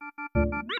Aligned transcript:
Música 0.00 0.77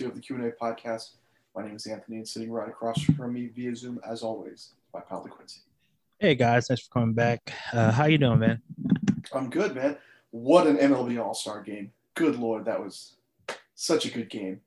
162 0.00 0.08
of 0.08 0.14
the 0.14 0.20
Q&A 0.20 0.52
podcast. 0.62 1.10
My 1.54 1.62
name 1.66 1.76
is 1.76 1.86
Anthony 1.86 2.18
and 2.18 2.28
sitting 2.28 2.50
right 2.50 2.68
across 2.68 3.02
from 3.02 3.32
me 3.32 3.48
via 3.48 3.74
Zoom, 3.74 4.00
as 4.08 4.22
always, 4.22 4.70
my 4.94 5.00
pal 5.00 5.24
DeQuincy. 5.26 5.58
Hey 6.18 6.34
guys, 6.34 6.68
thanks 6.68 6.82
for 6.86 6.92
coming 6.92 7.14
back. 7.14 7.52
Uh, 7.72 7.90
how 7.90 8.04
you 8.06 8.18
doing, 8.18 8.38
man? 8.38 8.62
I'm 9.32 9.50
good, 9.50 9.74
man. 9.74 9.96
What 10.30 10.66
an 10.66 10.76
MLB 10.76 11.22
All-Star 11.22 11.62
game. 11.62 11.92
Good 12.14 12.36
lord, 12.38 12.64
that 12.66 12.80
was 12.80 13.16
such 13.74 14.06
a 14.06 14.10
good 14.10 14.30
game. 14.30 14.60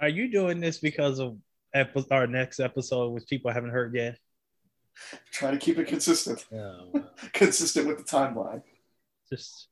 Are 0.00 0.08
you 0.08 0.30
doing 0.30 0.60
this 0.60 0.78
because 0.78 1.18
of 1.20 1.36
epi- 1.74 2.06
our 2.10 2.26
next 2.26 2.58
episode, 2.60 3.10
which 3.10 3.26
people 3.28 3.52
haven't 3.52 3.70
heard 3.70 3.94
yet? 3.94 4.18
Trying 5.30 5.52
to 5.52 5.58
keep 5.58 5.78
it 5.78 5.86
consistent, 5.86 6.44
No, 6.50 6.90
consistent 7.32 7.86
with 7.86 7.98
the 7.98 8.04
timeline. 8.04 8.62
just 9.30 9.68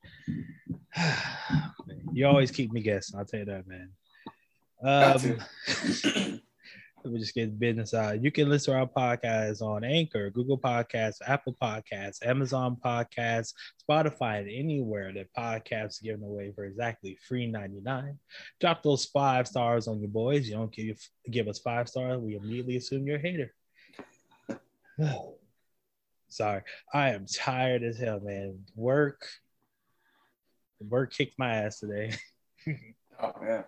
you 2.21 2.27
always 2.27 2.51
keep 2.51 2.71
me 2.71 2.83
guessing. 2.83 3.19
I'll 3.19 3.25
tell 3.25 3.41
you 3.41 3.47
that, 3.47 3.67
man. 3.67 3.89
Um, 4.83 5.39
let 7.03 7.15
me 7.15 7.19
just 7.19 7.35
get 7.35 7.59
business 7.59 7.95
out. 7.95 8.23
You 8.23 8.31
can 8.31 8.51
listen 8.51 8.75
to 8.75 8.81
our 8.81 8.87
podcast 8.87 9.63
on 9.63 9.85
Anchor, 9.85 10.29
Google 10.29 10.59
Podcasts, 10.59 11.23
Apple 11.27 11.57
Podcasts, 11.61 12.25
Amazon 12.25 12.77
Podcasts, 12.85 13.55
Spotify, 13.89 14.41
and 14.41 14.51
anywhere 14.51 15.15
that 15.15 15.33
podcasts 15.33 16.03
are 16.03 16.05
given 16.05 16.23
away 16.23 16.53
for 16.55 16.67
exactly 16.67 17.17
free 17.27 17.47
ninety 17.47 17.81
nine. 17.81 18.19
Drop 18.61 18.83
those 18.83 19.07
five 19.07 19.49
stars 19.49 19.89
on 19.89 19.99
your 19.99 20.11
boys. 20.11 20.47
You 20.47 20.57
don't 20.57 20.73
give 20.73 21.01
give 21.31 21.49
us 21.49 21.59
five 21.59 21.89
stars, 21.89 22.21
we 22.21 22.37
immediately 22.37 22.77
assume 22.77 23.07
you're 23.07 23.17
a 23.17 23.21
hater. 23.21 23.55
Sorry, 26.29 26.61
I 26.93 27.11
am 27.15 27.25
tired 27.25 27.83
as 27.83 27.97
hell, 27.97 28.21
man. 28.21 28.59
Work, 28.77 29.27
work 30.89 31.13
kicked 31.13 31.39
my 31.39 31.55
ass 31.57 31.81
today. 31.81 32.15
Oh 33.23 33.35
man, 33.43 33.65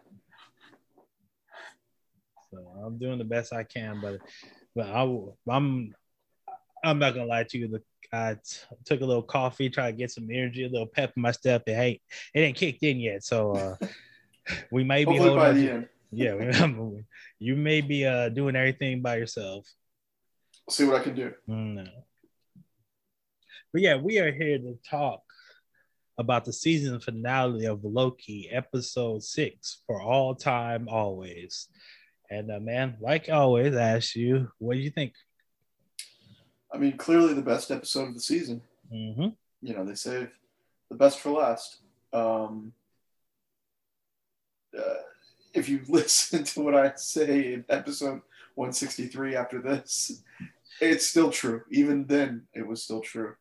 So 2.51 2.57
I'm 2.87 2.97
doing 2.97 3.19
the 3.19 3.25
best 3.25 3.53
I 3.53 3.65
can, 3.65 4.01
but 4.01 4.19
but 4.75 4.87
I 4.87 5.03
I'm 5.51 5.95
I'm 6.83 6.99
not 6.99 7.13
gonna 7.15 7.27
lie 7.27 7.45
to 7.45 7.59
you. 7.59 7.69
The 7.69 7.83
I 8.15 8.35
t- 8.35 8.61
took 8.87 9.03
a 9.03 9.05
little 9.05 9.23
coffee, 9.23 9.69
try 9.69 9.91
to 9.91 9.97
get 9.97 10.11
some 10.11 10.31
energy, 10.31 10.65
a 10.65 10.69
little 10.71 10.87
pep 10.87 11.13
in 11.17 11.23
my 11.23 11.33
step. 11.33 11.65
It 11.67 11.73
ain't 11.73 12.01
it 12.35 12.41
ain't 12.41 12.57
kicked 12.57 12.83
in 12.83 12.99
yet, 12.99 13.25
so 13.25 13.53
uh, 13.53 13.77
we 14.71 14.85
may 14.85 15.05
be 15.05 15.17
hopefully 15.19 15.29
holding. 15.29 15.45
by 15.45 15.53
the 15.53 15.67
to- 15.67 15.73
end. 15.73 15.89
yeah, 16.13 16.35
we, 16.35 17.05
you 17.39 17.55
may 17.57 17.83
be 17.83 18.07
uh 18.07 18.31
doing 18.31 18.57
everything 18.57 19.03
by 19.03 19.17
yourself. 19.17 19.67
We'll 20.67 20.73
see 20.75 20.85
what 20.85 21.01
I 21.01 21.05
can 21.05 21.15
do. 21.15 21.33
No. 21.47 21.85
But 23.73 23.83
yeah, 23.83 23.97
we 23.97 24.19
are 24.19 24.33
here 24.33 24.57
to 24.59 24.79
talk 24.89 25.23
about 26.23 26.47
the 26.47 26.53
season 26.53 26.99
finale 27.01 27.67
of 27.67 27.85
Loki, 27.85 28.49
episode 28.51 29.23
six, 29.23 29.83
for 29.87 30.01
all 30.01 30.35
time, 30.35 30.89
always. 30.89 31.69
And 32.31 32.51
uh, 32.51 32.61
man, 32.61 32.97
like 33.01 33.29
always, 33.29 33.77
I 33.77 33.97
ask 33.97 34.17
you, 34.17 34.51
what 34.59 34.75
do 34.75 34.81
you 34.81 34.91
think? 34.91 35.13
I 36.73 36.79
mean, 36.79 36.97
clearly 36.97 37.35
the 37.35 37.43
best 37.43 37.71
episode 37.71 38.09
of 38.09 38.15
the 38.15 38.21
season. 38.21 38.63
Mm-hmm. 38.93 39.29
you 39.63 39.75
know 39.75 39.85
they 39.85 39.95
save 39.95 40.29
the 40.91 40.97
best 40.97 41.19
for 41.19 41.31
last 41.31 41.79
um 42.13 42.75
uh, 44.79 45.03
if 45.55 45.67
you 45.67 45.81
listen 45.89 46.45
to 46.45 46.61
what 46.61 46.75
i 46.75 46.93
say 46.95 47.55
in 47.55 47.65
episode 47.71 48.21
163 48.55 49.35
after 49.35 49.63
this 49.63 50.23
it's 50.79 51.07
still 51.07 51.31
true 51.31 51.63
even 51.71 52.05
then 52.07 52.43
it 52.53 52.67
was 52.67 52.83
still 52.83 53.01
true 53.01 53.35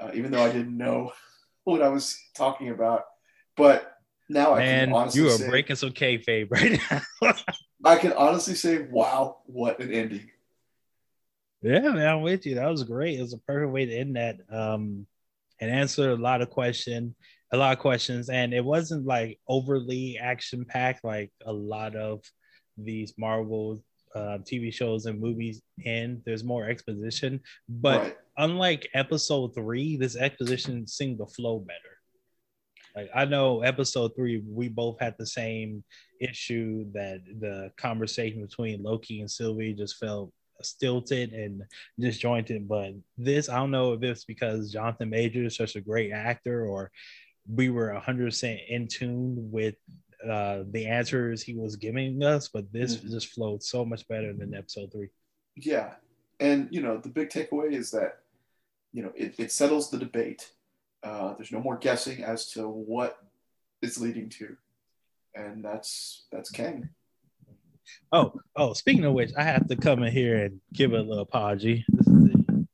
uh, 0.00 0.10
even 0.14 0.30
though 0.30 0.44
i 0.44 0.52
didn't 0.52 0.76
know 0.76 1.10
what 1.66 1.82
i 1.82 1.88
was 1.88 2.18
talking 2.34 2.70
about 2.70 3.04
but 3.56 3.92
now 4.28 4.54
i 4.54 4.62
can 4.62 4.90
Man, 4.90 4.92
honestly 4.92 5.22
you 5.22 5.28
are 5.28 5.32
say 5.32 5.48
breaking 5.48 5.76
some 5.76 5.90
kayfabe 5.90 6.50
right 6.50 6.80
now. 7.22 7.32
i 7.84 7.96
can 7.96 8.12
honestly 8.14 8.54
say 8.54 8.86
wow 8.90 9.38
what 9.46 9.78
an 9.80 9.92
ending 9.92 10.30
yeah, 11.62 11.80
man, 11.80 12.06
I'm 12.06 12.22
with 12.22 12.46
you. 12.46 12.56
That 12.56 12.70
was 12.70 12.84
great. 12.84 13.18
It 13.18 13.22
was 13.22 13.32
a 13.32 13.38
perfect 13.38 13.72
way 13.72 13.86
to 13.86 13.96
end 13.96 14.16
that. 14.16 14.36
Um, 14.50 15.06
and 15.60 15.70
answer 15.70 16.10
a 16.12 16.16
lot 16.16 16.42
of 16.42 16.50
question, 16.50 17.14
a 17.52 17.56
lot 17.56 17.72
of 17.72 17.78
questions, 17.78 18.28
and 18.28 18.52
it 18.52 18.64
wasn't 18.64 19.06
like 19.06 19.40
overly 19.48 20.18
action 20.18 20.64
packed 20.64 21.02
like 21.02 21.32
a 21.44 21.52
lot 21.52 21.96
of 21.96 22.22
these 22.76 23.14
Marvel 23.16 23.82
uh, 24.14 24.38
TV 24.44 24.72
shows 24.72 25.06
and 25.06 25.18
movies. 25.18 25.62
And 25.84 26.22
there's 26.24 26.44
more 26.44 26.68
exposition, 26.68 27.40
but 27.68 28.02
right 28.02 28.16
unlike 28.38 28.88
episode 28.94 29.54
three, 29.54 29.96
this 29.96 30.16
exposition 30.16 30.86
seemed 30.86 31.18
to 31.18 31.26
flow 31.26 31.58
better. 31.58 31.80
Like 32.94 33.10
I 33.14 33.24
know 33.26 33.60
episode 33.62 34.12
three, 34.16 34.42
we 34.46 34.68
both 34.68 34.98
had 35.00 35.14
the 35.18 35.26
same 35.26 35.84
issue 36.20 36.86
that 36.92 37.20
the 37.40 37.70
conversation 37.76 38.40
between 38.40 38.82
Loki 38.82 39.20
and 39.20 39.30
Sylvie 39.30 39.74
just 39.74 39.96
felt 39.96 40.32
stilted 40.62 41.32
and 41.34 41.62
disjointed. 42.00 42.66
But 42.66 42.92
this, 43.18 43.50
I 43.50 43.56
don't 43.56 43.70
know 43.70 43.92
if 43.92 44.02
it's 44.02 44.24
because 44.24 44.72
Jonathan 44.72 45.10
Majors 45.10 45.52
is 45.52 45.56
such 45.56 45.76
a 45.76 45.80
great 45.82 46.12
actor 46.12 46.66
or 46.66 46.90
we 47.48 47.68
were 47.68 47.90
100% 48.00 48.58
in 48.68 48.88
tune 48.88 49.50
with 49.52 49.74
uh, 50.26 50.62
the 50.70 50.86
answers 50.86 51.42
he 51.42 51.54
was 51.54 51.76
giving 51.76 52.22
us, 52.22 52.48
but 52.48 52.72
this 52.72 52.96
Mhm. 52.96 53.10
just 53.10 53.28
flowed 53.28 53.62
so 53.62 53.84
much 53.84 54.08
better 54.08 54.32
than 54.32 54.54
episode 54.54 54.90
three. 54.90 55.10
Yeah. 55.54 55.94
And, 56.40 56.68
you 56.72 56.80
know, 56.80 56.96
the 56.96 57.10
big 57.10 57.28
takeaway 57.28 57.72
is 57.72 57.90
that, 57.90 58.22
you 58.96 59.02
know, 59.02 59.12
it, 59.14 59.34
it 59.38 59.52
settles 59.52 59.90
the 59.90 59.98
debate. 59.98 60.50
Uh, 61.02 61.34
there's 61.34 61.52
no 61.52 61.60
more 61.60 61.76
guessing 61.76 62.24
as 62.24 62.50
to 62.52 62.66
what 62.66 63.18
it's 63.82 63.98
leading 63.98 64.30
to. 64.30 64.56
And 65.34 65.62
that's 65.62 66.24
that's 66.32 66.50
Kang. 66.50 66.88
Oh, 68.10 68.32
oh, 68.56 68.72
speaking 68.72 69.04
of 69.04 69.12
which, 69.12 69.32
I 69.36 69.42
have 69.42 69.68
to 69.68 69.76
come 69.76 70.02
in 70.02 70.10
here 70.10 70.44
and 70.44 70.60
give 70.72 70.94
a 70.94 70.98
little 70.98 71.20
apology. 71.20 71.84
This 71.88 72.06
is 72.06 72.14
the, 72.14 72.66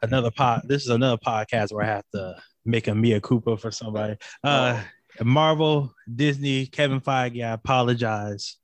another 0.00 0.30
pod. 0.30 0.62
This 0.64 0.84
is 0.84 0.88
another 0.88 1.18
podcast 1.18 1.74
where 1.74 1.84
I 1.84 1.88
have 1.88 2.08
to 2.14 2.42
make 2.64 2.88
a 2.88 2.94
mea 2.94 3.20
culpa 3.20 3.58
for 3.58 3.70
somebody. 3.70 4.16
Uh, 4.42 4.82
Marvel, 5.22 5.94
Disney, 6.12 6.64
Kevin 6.64 7.02
Feige, 7.02 7.44
I 7.44 7.52
apologize. 7.52 8.56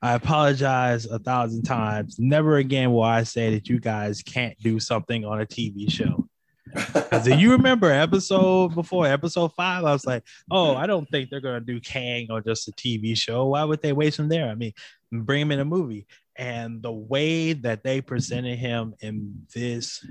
I 0.00 0.14
apologize 0.14 1.06
a 1.06 1.18
thousand 1.18 1.62
times. 1.64 2.18
Never 2.18 2.58
again 2.58 2.92
will 2.92 3.02
I 3.02 3.24
say 3.24 3.54
that 3.54 3.68
you 3.68 3.80
guys 3.80 4.22
can't 4.22 4.56
do 4.60 4.78
something 4.78 5.24
on 5.24 5.40
a 5.40 5.46
TV 5.46 5.90
show. 5.90 6.28
Do 7.24 7.36
you 7.36 7.52
remember 7.52 7.90
episode 7.90 8.74
before 8.74 9.06
episode 9.06 9.52
five? 9.54 9.84
I 9.84 9.92
was 9.92 10.06
like, 10.06 10.22
oh, 10.50 10.76
I 10.76 10.86
don't 10.86 11.08
think 11.08 11.30
they're 11.30 11.40
gonna 11.40 11.60
do 11.60 11.80
Kang 11.80 12.30
on 12.30 12.44
just 12.44 12.68
a 12.68 12.72
TV 12.72 13.16
show. 13.16 13.46
Why 13.46 13.64
would 13.64 13.82
they 13.82 13.92
waste 13.92 14.18
him 14.18 14.28
there? 14.28 14.48
I 14.48 14.54
mean, 14.54 14.72
bring 15.10 15.42
him 15.42 15.52
in 15.52 15.60
a 15.60 15.64
movie. 15.64 16.06
And 16.36 16.80
the 16.82 16.92
way 16.92 17.52
that 17.54 17.82
they 17.82 18.00
presented 18.00 18.58
him 18.58 18.94
in 19.00 19.46
this 19.52 20.06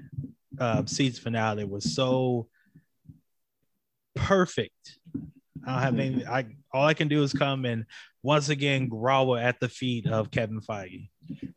uh, 0.60 0.86
season 0.86 1.24
finale 1.24 1.64
was 1.64 1.96
so 1.96 2.50
perfect. 4.16 5.00
I 5.66 5.74
don't 5.74 5.82
have 5.82 5.94
mm-hmm. 5.94 6.20
any. 6.20 6.26
I 6.26 6.46
all 6.72 6.86
I 6.86 6.94
can 6.94 7.08
do 7.08 7.24
is 7.24 7.34
come 7.34 7.66
and 7.66 7.86
once 8.24 8.50
again 8.50 8.88
grovel 8.88 9.38
at 9.38 9.60
the 9.60 9.70
feet 9.70 10.08
of 10.08 10.32
Kevin 10.32 10.62
Feige. 10.62 11.10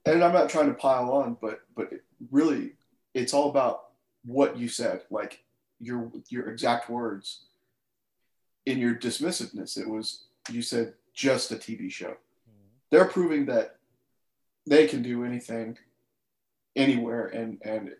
and 0.07 0.25
I'm 0.25 0.33
not 0.33 0.49
trying 0.49 0.69
to 0.69 0.75
pile 0.75 1.11
on, 1.13 1.37
but 1.41 1.61
but 1.75 1.91
really 2.31 2.73
it's 3.15 3.35
all 3.35 3.51
about 3.51 3.91
what 4.25 4.57
you 4.57 4.69
said, 4.69 5.03
like 5.11 5.43
your 5.81 6.11
your 6.29 6.49
exact 6.49 6.89
words. 6.89 7.47
In 8.67 8.79
your 8.79 8.95
dismissiveness, 8.95 9.79
it 9.79 9.89
was 9.89 10.25
you 10.51 10.63
said 10.63 10.95
just 11.15 11.51
a 11.51 11.57
TV 11.57 11.91
show. 11.91 12.17
They're 12.91 13.07
proving 13.07 13.47
that 13.47 13.77
they 14.67 14.87
can 14.87 15.03
do 15.03 15.25
anything, 15.25 15.79
anywhere, 16.77 17.27
and 17.29 17.59
and 17.63 17.95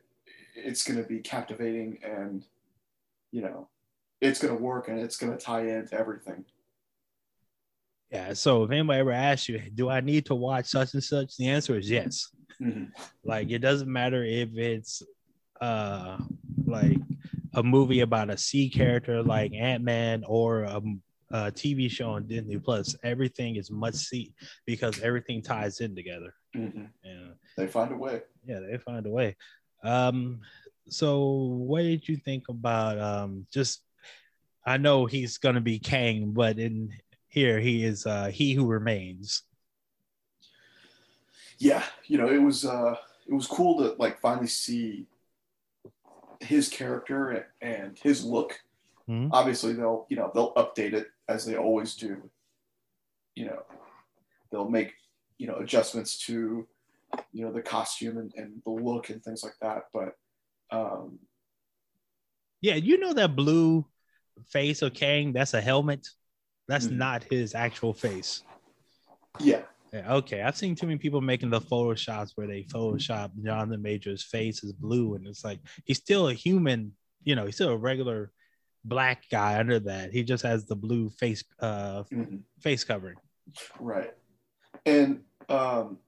it's 0.55 0.85
going 0.85 1.03
to 1.03 1.09
be 1.09 1.21
captivating, 1.21 1.99
and 2.03 2.45
you 3.33 3.43
know, 3.43 3.69
it's 4.21 4.41
going 4.41 4.57
to 4.57 4.63
work, 4.63 4.89
and 4.89 4.99
it's 4.99 5.17
going 5.17 5.33
to 5.33 5.39
tie 5.39 5.67
into 5.67 5.95
everything. 5.99 6.45
Yeah. 8.11 8.33
So 8.35 8.65
if 8.65 8.71
anybody 8.71 9.01
ever 9.01 9.13
asks 9.13 9.49
you, 9.49 9.61
do 9.75 9.89
I 9.89 10.01
need 10.01 10.27
to 10.27 10.35
watch 10.35 10.67
such 10.67 10.95
and 10.95 11.03
such? 11.03 11.37
The 11.37 11.49
answer 11.49 11.79
is 11.79 11.89
yes. 11.89 12.29
Mhm. 12.61 12.91
Like 13.25 13.51
it 13.51 13.61
doesn't 13.61 13.91
matter 13.91 14.25
if 14.25 14.51
it's 14.57 15.03
uh 15.61 16.19
like 16.67 16.99
a 17.55 17.63
movie 17.63 18.01
about 18.01 18.31
a 18.31 18.37
C 18.37 18.69
character 18.69 19.23
like 19.23 19.53
Ant 19.55 19.83
Man 19.85 20.25
or 20.27 20.63
a, 20.65 20.83
a, 21.31 21.53
TV 21.53 21.91
show 21.91 22.11
on 22.11 22.27
Disney 22.27 22.59
Plus, 22.59 22.95
everything 23.03 23.57
is 23.57 23.71
must 23.71 24.09
see 24.09 24.35
because 24.67 25.01
everything 25.01 25.43
ties 25.43 25.81
in 25.81 25.95
together. 25.97 26.35
Mm-hmm. 26.57 26.85
Yeah, 27.05 27.29
They 27.57 27.67
find 27.67 27.93
a 27.93 27.97
way. 27.97 28.23
yeah, 28.45 28.61
they 28.61 28.79
find 28.79 29.07
a 29.07 29.11
way. 29.11 29.37
Um, 29.83 30.41
so 30.89 31.29
what 31.29 31.83
did 31.83 32.09
you 32.09 32.17
think 32.17 32.49
about 32.49 32.99
um 32.99 33.47
just? 33.53 33.83
I 34.65 34.77
know 34.77 35.07
he's 35.07 35.39
gonna 35.39 35.61
be 35.61 35.79
Kang, 35.79 36.33
but 36.33 36.59
in 36.59 36.93
here 37.29 37.61
he 37.61 37.85
is 37.85 38.07
uh 38.07 38.27
he 38.29 38.55
who 38.55 38.67
remains. 38.67 39.43
Yeah, 41.59 41.85
you 42.07 42.19
know, 42.19 42.29
it 42.29 42.39
was 42.39 42.65
uh 42.65 42.97
it 43.27 43.35
was 43.35 43.47
cool 43.47 43.79
to 43.79 43.95
like 43.99 44.21
finally 44.21 44.47
see 44.47 45.07
his 46.41 46.69
character 46.69 47.47
and 47.61 47.99
his 47.99 48.25
look. 48.25 48.59
Mhm. 49.09 49.29
Obviously, 49.33 49.73
they'll 49.75 50.07
you 50.09 50.17
know 50.17 50.31
they'll 50.35 50.55
update 50.55 50.93
it 50.95 51.09
as 51.29 51.45
they 51.45 51.57
always 51.57 51.95
do. 51.95 52.31
You 53.35 53.47
know, 53.47 53.63
they'll 54.51 54.69
make 54.69 54.95
you 55.39 55.47
know 55.47 55.57
adjustments 55.57 56.19
to 56.27 56.67
you 57.33 57.45
know 57.45 57.53
the 57.53 57.63
costume 57.63 58.19
and, 58.19 58.33
and 58.37 58.63
the 58.65 58.71
look 58.71 59.11
and 59.11 59.23
things 59.23 59.43
like 59.43 59.57
that. 59.61 59.85
But 59.93 60.17
um, 60.71 61.19
Yeah, 62.61 62.75
you 62.77 62.99
know 62.99 63.13
that 63.15 63.37
blue 63.37 63.87
face 64.49 64.83
of 64.83 64.95
Kang, 64.95 65.33
that's 65.33 65.55
a 65.55 65.61
helmet. 65.61 66.07
That's 66.69 66.87
Mhm. 66.87 66.97
not 66.97 67.25
his 67.25 67.55
actual 67.55 67.93
face. 67.93 68.43
yeah, 69.41 69.63
Yeah, 69.93 70.15
okay. 70.17 70.43
I've 70.43 70.57
seen 70.57 70.75
too 70.77 70.87
many 70.87 70.99
people 70.99 71.21
making 71.21 71.51
the 71.51 71.61
photoshops 71.61 72.33
where 72.37 72.47
they 72.47 72.63
photoshop 72.65 73.33
Jonathan 73.43 73.83
Majors' 73.83 74.23
face 74.23 74.63
is 74.63 74.73
blue, 74.73 75.15
and 75.15 75.27
it's 75.27 75.45
like 75.45 75.61
he's 75.85 75.99
still 75.99 76.29
a 76.29 76.35
human, 76.35 76.93
you 77.25 77.35
know, 77.35 77.47
he's 77.47 77.57
still 77.57 77.71
a 77.71 77.77
regular 77.77 78.31
black 78.85 79.25
guy 79.31 79.59
under 79.59 79.79
that. 79.81 80.13
He 80.13 80.23
just 80.23 80.43
has 80.45 80.67
the 80.67 80.77
blue 80.77 81.11
face 81.11 81.43
uh 81.59 82.05
mhm, 82.05 82.43
face 82.61 82.85
covering. 82.85 83.17
right. 83.81 84.15
And 84.87 85.25
um, 85.49 85.99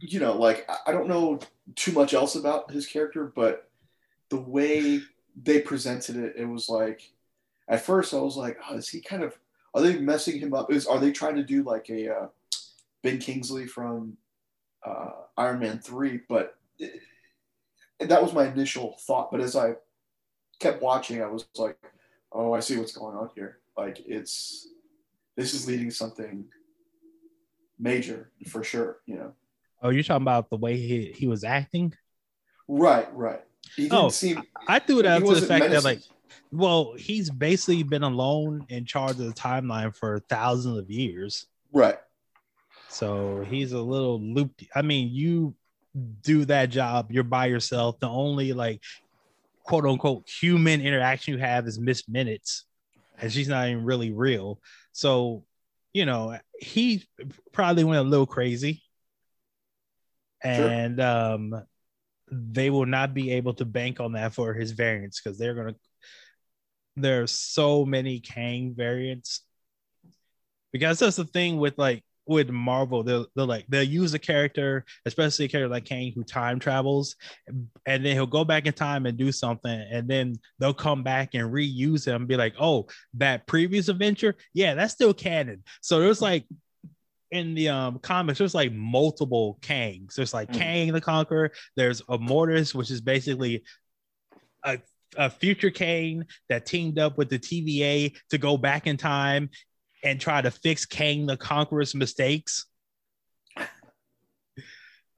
you 0.00 0.20
know, 0.20 0.36
like 0.36 0.68
I 0.86 0.92
don't 0.92 1.08
know 1.08 1.38
too 1.74 1.92
much 1.92 2.14
else 2.14 2.34
about 2.34 2.70
his 2.70 2.86
character, 2.86 3.32
but 3.34 3.70
the 4.30 4.40
way 4.40 5.00
they 5.42 5.60
presented 5.60 6.16
it, 6.16 6.34
it 6.36 6.46
was 6.46 6.68
like 6.68 7.12
at 7.68 7.84
first 7.84 8.14
I 8.14 8.18
was 8.18 8.36
like, 8.36 8.58
oh, 8.68 8.76
is 8.76 8.88
he 8.88 9.00
kind 9.00 9.22
of 9.22 9.36
are 9.74 9.82
they 9.82 9.98
messing 9.98 10.38
him 10.38 10.54
up? 10.54 10.72
Is 10.72 10.86
are 10.86 10.98
they 10.98 11.12
trying 11.12 11.36
to 11.36 11.42
do 11.42 11.62
like 11.62 11.88
a 11.90 12.12
uh, 12.12 12.26
Ben 13.02 13.18
Kingsley 13.18 13.66
from 13.66 14.16
uh, 14.84 15.10
Iron 15.36 15.60
Man 15.60 15.78
three? 15.78 16.20
But 16.28 16.56
it, 16.78 17.00
that 18.00 18.22
was 18.22 18.32
my 18.32 18.46
initial 18.46 18.96
thought. 19.00 19.30
But 19.30 19.40
as 19.40 19.56
I 19.56 19.74
kept 20.58 20.82
watching, 20.82 21.22
I 21.22 21.26
was 21.26 21.46
like, 21.56 21.76
oh, 22.32 22.54
I 22.54 22.60
see 22.60 22.78
what's 22.78 22.96
going 22.96 23.16
on 23.16 23.30
here. 23.34 23.58
Like 23.76 24.02
it's 24.06 24.68
this 25.36 25.54
is 25.54 25.68
leading 25.68 25.90
something 25.90 26.46
major 27.78 28.30
for 28.48 28.64
sure. 28.64 28.98
You 29.06 29.16
know. 29.16 29.32
Oh, 29.82 29.90
you're 29.90 30.02
talking 30.02 30.22
about 30.22 30.50
the 30.50 30.56
way 30.56 30.76
he, 30.76 31.12
he 31.12 31.28
was 31.28 31.44
acting? 31.44 31.94
Right, 32.66 33.06
right. 33.14 33.42
Oh, 33.90 34.08
seem. 34.08 34.42
I 34.66 34.78
threw 34.78 35.00
it 35.00 35.06
out 35.06 35.24
to 35.24 35.34
the 35.34 35.46
fact 35.46 35.70
that 35.70 35.84
like 35.84 36.00
well, 36.50 36.94
he's 36.96 37.30
basically 37.30 37.82
been 37.82 38.02
alone 38.02 38.64
in 38.68 38.84
charge 38.84 39.12
of 39.12 39.18
the 39.18 39.32
timeline 39.32 39.94
for 39.94 40.20
thousands 40.28 40.78
of 40.78 40.90
years. 40.90 41.46
right, 41.72 41.98
So 42.88 43.44
he's 43.46 43.72
a 43.72 43.80
little 43.80 44.20
looped. 44.20 44.64
I 44.74 44.82
mean, 44.82 45.10
you 45.12 45.54
do 46.22 46.44
that 46.46 46.70
job, 46.70 47.10
you're 47.10 47.24
by 47.24 47.46
yourself. 47.46 47.98
The 48.00 48.08
only 48.08 48.52
like 48.52 48.82
quote 49.64 49.84
unquote 49.84 50.28
human 50.28 50.80
interaction 50.80 51.34
you 51.34 51.40
have 51.40 51.66
is 51.66 51.78
Miss 51.78 52.08
Minutes, 52.08 52.64
and 53.18 53.30
she's 53.30 53.48
not 53.48 53.68
even 53.68 53.84
really 53.84 54.12
real. 54.12 54.60
So, 54.92 55.44
you 55.92 56.06
know, 56.06 56.38
he 56.58 57.06
probably 57.52 57.84
went 57.84 58.06
a 58.06 58.08
little 58.08 58.26
crazy. 58.26 58.82
Sure. 60.42 60.68
And 60.68 61.00
um 61.00 61.62
they 62.30 62.70
will 62.70 62.86
not 62.86 63.14
be 63.14 63.32
able 63.32 63.54
to 63.54 63.64
bank 63.64 64.00
on 64.00 64.12
that 64.12 64.34
for 64.34 64.54
his 64.54 64.72
variants 64.72 65.20
because 65.20 65.38
they're 65.38 65.54
gonna 65.54 65.74
there's 66.96 67.32
so 67.32 67.84
many 67.84 68.20
Kang 68.20 68.74
variants 68.76 69.42
because 70.72 70.98
that's 70.98 71.16
the 71.16 71.24
thing 71.24 71.58
with 71.58 71.78
like 71.78 72.02
with 72.28 72.50
Marvel, 72.50 73.02
they'll, 73.02 73.26
they'll 73.34 73.46
like 73.46 73.64
they'll 73.68 73.82
use 73.82 74.12
a 74.12 74.18
character, 74.18 74.84
especially 75.06 75.46
a 75.46 75.48
character 75.48 75.68
like 75.68 75.86
Kang 75.86 76.12
who 76.14 76.22
time 76.22 76.58
travels, 76.58 77.16
and 77.86 78.04
then 78.04 78.14
he'll 78.14 78.26
go 78.26 78.44
back 78.44 78.66
in 78.66 78.74
time 78.74 79.06
and 79.06 79.16
do 79.16 79.32
something, 79.32 79.86
and 79.90 80.06
then 80.06 80.34
they'll 80.58 80.74
come 80.74 81.02
back 81.02 81.34
and 81.34 81.50
reuse 81.50 82.06
him 82.06 82.16
and 82.16 82.28
be 82.28 82.36
like, 82.36 82.54
oh, 82.60 82.86
that 83.14 83.46
previous 83.46 83.88
adventure, 83.88 84.36
yeah, 84.52 84.74
that's 84.74 84.92
still 84.92 85.14
canon. 85.14 85.64
So 85.80 86.00
there's 86.00 86.20
like 86.20 86.44
in 87.30 87.54
the 87.54 87.68
um 87.68 87.98
comics, 87.98 88.38
there's 88.38 88.54
like 88.54 88.72
multiple 88.72 89.58
Kangs. 89.60 90.14
There's 90.14 90.32
like 90.34 90.48
Mhm. 90.50 90.54
Kang 90.54 90.92
the 90.92 91.00
Conqueror, 91.00 91.52
there's 91.76 92.00
Immortus, 92.02 92.74
which 92.74 92.90
is 92.90 93.00
basically 93.00 93.64
a 94.64 94.78
a 95.16 95.30
future 95.30 95.70
Kang 95.70 96.24
that 96.48 96.66
teamed 96.66 96.98
up 96.98 97.16
with 97.16 97.30
the 97.30 97.38
TVA 97.38 98.14
to 98.30 98.38
go 98.38 98.56
back 98.56 98.86
in 98.86 98.96
time 98.96 99.50
and 100.04 100.20
try 100.20 100.40
to 100.42 100.50
fix 100.50 100.84
Kang 100.86 101.26
the 101.26 101.36
Conqueror's 101.36 101.94
mistakes. 101.94 102.66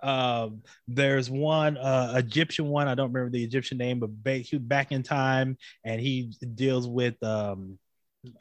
Um, 0.03 0.63
there's 0.89 1.29
one 1.29 1.77
uh, 1.77 2.15
Egyptian 2.17 2.69
one. 2.69 2.89
I 2.89 2.95
don't 2.95 3.13
remember 3.13 3.31
the 3.31 3.45
Egyptian 3.45 3.77
name, 3.77 4.01
but 4.01 4.09
ba- 4.23 4.39
he 4.39 4.57
back 4.57 4.93
in 4.93 5.03
time, 5.03 5.59
and 5.85 6.01
he 6.01 6.33
deals 6.55 6.89
with 6.89 7.23
um, 7.23 7.79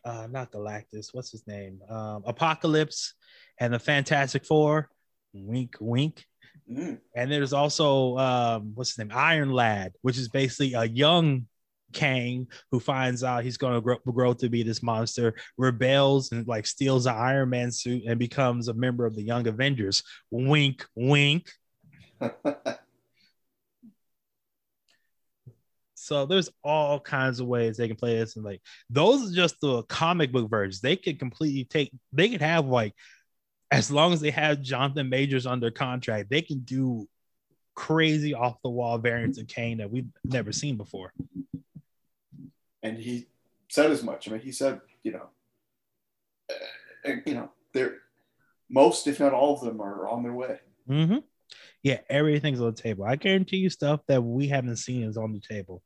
uh, 0.05 0.27
not 0.31 0.53
Galactus. 0.53 1.09
What's 1.11 1.31
his 1.31 1.45
name? 1.47 1.81
Um, 1.89 2.23
Apocalypse 2.25 3.13
and 3.59 3.73
the 3.73 3.79
Fantastic 3.79 4.45
Four. 4.45 4.89
Wink, 5.33 5.75
wink. 5.79 6.25
Mm, 6.71 6.99
And 7.15 7.31
there's 7.31 7.53
also 7.53 8.17
um, 8.17 8.71
what's 8.75 8.91
his 8.91 8.99
name, 8.99 9.11
Iron 9.13 9.51
Lad, 9.51 9.93
which 10.01 10.17
is 10.17 10.27
basically 10.29 10.73
a 10.73 10.85
young 10.85 11.47
Kang 11.93 12.47
who 12.71 12.79
finds 12.79 13.23
out 13.23 13.43
he's 13.43 13.57
going 13.57 13.73
to 13.73 13.81
grow, 13.81 13.97
grow 14.05 14.33
to 14.33 14.49
be 14.49 14.61
this 14.61 14.83
monster, 14.83 15.33
rebels 15.57 16.31
and 16.31 16.47
like 16.47 16.67
steals 16.67 17.07
an 17.07 17.15
Iron 17.15 17.49
Man 17.49 17.71
suit 17.71 18.03
and 18.05 18.19
becomes 18.19 18.67
a 18.67 18.73
member 18.73 19.05
of 19.05 19.15
the 19.15 19.23
Young 19.23 19.47
Avengers. 19.47 20.03
Wink, 20.31 20.85
wink. 20.95 21.49
So 26.01 26.25
there's 26.25 26.49
all 26.63 26.99
kinds 26.99 27.39
of 27.39 27.45
ways 27.45 27.77
they 27.77 27.87
can 27.87 27.95
play 27.95 28.17
this, 28.17 28.35
and 28.35 28.43
like 28.43 28.61
those 28.89 29.31
are 29.31 29.35
just 29.35 29.61
the 29.61 29.83
comic 29.83 30.31
book 30.31 30.49
versions. 30.49 30.81
They 30.81 30.95
could 30.95 31.19
completely 31.19 31.65
take. 31.65 31.91
They 32.13 32.29
could 32.29 32.41
have 32.41 32.65
like, 32.65 32.95
as 33.71 33.91
long 33.91 34.13
as 34.13 34.21
they 34.21 34.31
have 34.31 34.61
Jonathan 34.61 35.09
Majors 35.09 35.45
under 35.45 35.71
contract, 35.71 36.29
they 36.29 36.41
can 36.41 36.59
do 36.59 37.07
crazy 37.75 38.33
off 38.33 38.61
the 38.63 38.69
wall 38.69 38.97
variants 38.97 39.37
of 39.37 39.47
Kang 39.47 39.77
that 39.77 39.91
we've 39.91 40.09
never 40.23 40.51
seen 40.51 40.75
before. 40.75 41.13
and 42.83 42.97
he 42.97 43.27
said 43.69 43.91
as 43.91 44.03
much. 44.03 44.27
I 44.27 44.31
mean, 44.31 44.41
he 44.41 44.51
said, 44.51 44.81
you 45.03 45.11
know, 45.11 45.29
uh, 46.49 47.11
you 47.25 47.35
know, 47.35 47.51
they're 47.73 47.97
most, 48.69 49.07
if 49.07 49.19
not 49.19 49.33
all 49.33 49.55
of 49.55 49.61
them, 49.61 49.81
are 49.81 50.07
on 50.07 50.23
their 50.23 50.33
way. 50.33 50.59
Mm-hmm. 50.89 51.17
Yeah, 51.83 51.99
everything's 52.09 52.59
on 52.59 52.67
the 52.73 52.81
table. 52.81 53.05
I 53.05 53.15
guarantee 53.15 53.57
you, 53.57 53.69
stuff 53.69 54.01
that 54.07 54.21
we 54.21 54.47
haven't 54.47 54.77
seen 54.77 55.03
is 55.03 55.17
on 55.17 55.33
the 55.33 55.39
table. 55.39 55.81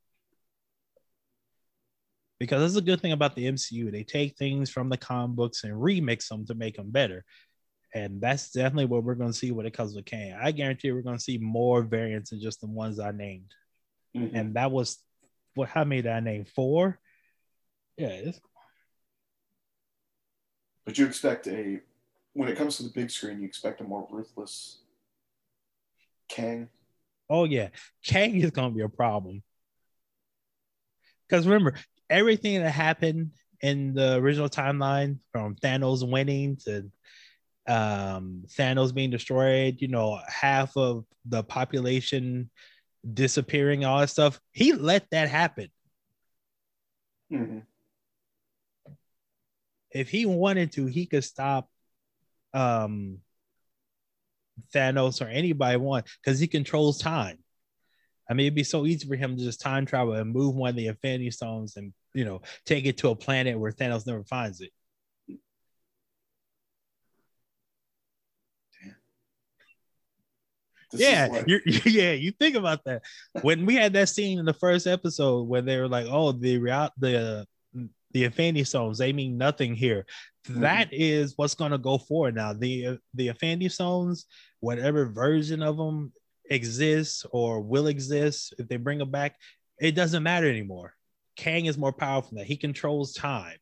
Because 2.39 2.61
that's 2.61 2.75
a 2.75 2.85
good 2.85 2.99
thing 2.99 3.11
about 3.11 3.35
the 3.35 3.45
MCU. 3.45 3.91
They 3.91 4.03
take 4.03 4.37
things 4.37 4.69
from 4.69 4.89
the 4.89 4.97
comic 4.97 5.35
books 5.35 5.63
and 5.63 5.73
remix 5.73 6.27
them 6.27 6.45
to 6.47 6.55
make 6.55 6.75
them 6.75 6.89
better. 6.89 7.23
And 7.93 8.19
that's 8.19 8.51
definitely 8.51 8.85
what 8.85 9.03
we're 9.03 9.15
going 9.15 9.31
to 9.31 9.37
see 9.37 9.51
when 9.51 9.65
it 9.65 9.73
comes 9.73 9.93
to 9.93 10.01
Kang. 10.01 10.35
I 10.41 10.51
guarantee 10.51 10.91
we're 10.91 11.03
going 11.03 11.17
to 11.17 11.23
see 11.23 11.37
more 11.37 11.83
variants 11.83 12.31
than 12.31 12.41
just 12.41 12.59
the 12.61 12.67
ones 12.67 12.99
I 12.99 13.11
named. 13.11 13.53
Mhm. 14.15 14.31
And 14.33 14.53
that 14.55 14.71
was 14.71 14.99
what? 15.53 15.69
How 15.69 15.83
many 15.83 16.01
did 16.01 16.11
I 16.11 16.19
name? 16.19 16.45
Four. 16.45 16.99
Yeah. 17.97 18.31
But 20.85 20.97
you 20.97 21.05
expect 21.05 21.47
a, 21.47 21.79
when 22.33 22.49
it 22.49 22.57
comes 22.57 22.77
to 22.77 22.83
the 22.83 22.89
big 22.89 23.11
screen, 23.11 23.39
you 23.39 23.45
expect 23.45 23.81
a 23.81 23.83
more 23.83 24.07
ruthless 24.09 24.79
Kang. 26.27 26.69
Oh 27.29 27.45
yeah, 27.45 27.69
Kang 28.03 28.35
is 28.35 28.51
gonna 28.51 28.73
be 28.73 28.81
a 28.81 28.89
problem. 28.89 29.43
Because 31.27 31.45
remember, 31.47 31.75
everything 32.09 32.61
that 32.61 32.71
happened 32.71 33.31
in 33.61 33.93
the 33.93 34.15
original 34.15 34.49
timeline, 34.49 35.19
from 35.31 35.55
Thanos 35.55 36.07
winning 36.07 36.57
to 36.65 36.91
um, 37.67 38.43
Thanos 38.47 38.93
being 38.93 39.09
destroyed, 39.09 39.77
you 39.79 39.87
know, 39.87 40.19
half 40.27 40.75
of 40.75 41.05
the 41.25 41.43
population 41.43 42.49
disappearing, 43.11 43.85
all 43.85 43.99
that 43.99 44.09
stuff, 44.09 44.39
he 44.51 44.73
let 44.73 45.09
that 45.11 45.29
happen. 45.29 45.69
Mm-hmm. 47.31 47.59
If 49.91 50.09
he 50.09 50.25
wanted 50.25 50.71
to, 50.73 50.85
he 50.85 51.05
could 51.05 51.23
stop 51.23 51.69
um 52.53 53.19
Thanos 54.73 55.21
or 55.21 55.29
anybody 55.29 55.77
want 55.77 56.05
because 56.23 56.39
he 56.39 56.47
controls 56.47 56.99
time. 56.99 57.39
I 58.29 58.33
mean, 58.33 58.45
it'd 58.45 58.55
be 58.55 58.63
so 58.63 58.85
easy 58.85 59.07
for 59.07 59.15
him 59.15 59.35
to 59.35 59.43
just 59.43 59.61
time 59.61 59.85
travel 59.85 60.13
and 60.13 60.31
move 60.31 60.55
one 60.55 60.69
of 60.69 60.75
the 60.75 60.87
Infinity 60.87 61.31
Stones 61.31 61.75
and 61.77 61.93
you 62.13 62.25
know 62.25 62.41
take 62.65 62.85
it 62.85 62.97
to 62.99 63.09
a 63.09 63.15
planet 63.15 63.59
where 63.59 63.71
Thanos 63.71 64.07
never 64.07 64.23
finds 64.23 64.61
it. 64.61 64.71
This 70.93 71.01
yeah, 71.01 71.27
like- 71.31 71.45
yeah, 71.85 72.11
you 72.13 72.31
think 72.31 72.55
about 72.55 72.83
that. 72.85 73.01
When 73.41 73.65
we 73.65 73.75
had 73.75 73.93
that 73.93 74.09
scene 74.09 74.39
in 74.39 74.45
the 74.45 74.53
first 74.53 74.87
episode 74.87 75.47
where 75.47 75.61
they 75.61 75.77
were 75.79 75.87
like, 75.89 76.05
"Oh, 76.09 76.31
the 76.31 76.57
real 76.57 76.89
the 76.97 77.45
the 78.11 78.23
Infinity 78.25 78.63
Stones, 78.63 78.97
they 78.99 79.11
mean 79.11 79.37
nothing 79.37 79.75
here." 79.75 80.05
Mhm. 80.47 80.61
That 80.61 80.89
is 80.91 81.33
what's 81.37 81.55
going 81.55 81.71
to 81.71 81.77
go 81.77 81.97
forward 81.97 82.35
now. 82.35 82.53
The 82.53 82.99
the 83.13 83.29
Infinity 83.29 83.69
Stones, 83.69 84.25
whatever 84.59 85.05
version 85.05 85.61
of 85.63 85.77
them 85.77 86.13
exists 86.49 87.25
or 87.31 87.61
will 87.61 87.87
exist, 87.87 88.53
if 88.59 88.67
they 88.67 88.77
bring 88.77 88.99
them 88.99 89.09
back, 89.11 89.35
it 89.79 89.93
doesn't 89.95 90.23
matter 90.23 90.49
anymore. 90.49 90.93
Kang 91.35 91.65
is 91.65 91.77
more 91.77 91.93
powerful 91.93 92.29
than 92.31 92.39
that. 92.39 92.47
He 92.47 92.57
controls 92.57 93.13
time. 93.13 93.57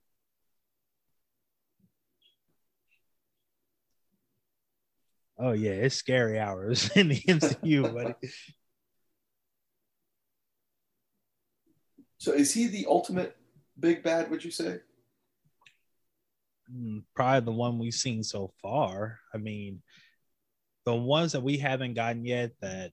Oh 5.43 5.53
yeah, 5.53 5.71
it's 5.71 5.95
scary 5.95 6.37
hours 6.37 6.91
in 6.95 7.09
the 7.09 7.15
MCU, 7.15 7.91
buddy. 7.93 8.13
so 12.19 12.31
is 12.31 12.53
he 12.53 12.67
the 12.67 12.85
ultimate 12.87 13.35
big 13.79 14.03
bad? 14.03 14.29
Would 14.29 14.45
you 14.45 14.51
say? 14.51 14.81
Mm, 16.71 17.03
Probably 17.15 17.39
the 17.43 17.51
one 17.57 17.79
we've 17.79 17.93
seen 17.93 18.21
so 18.21 18.53
far. 18.61 19.19
I 19.33 19.37
mean, 19.39 19.81
the 20.85 20.93
ones 20.95 21.31
that 21.31 21.41
we 21.41 21.57
haven't 21.57 21.95
gotten 21.95 22.23
yet 22.23 22.51
that 22.61 22.91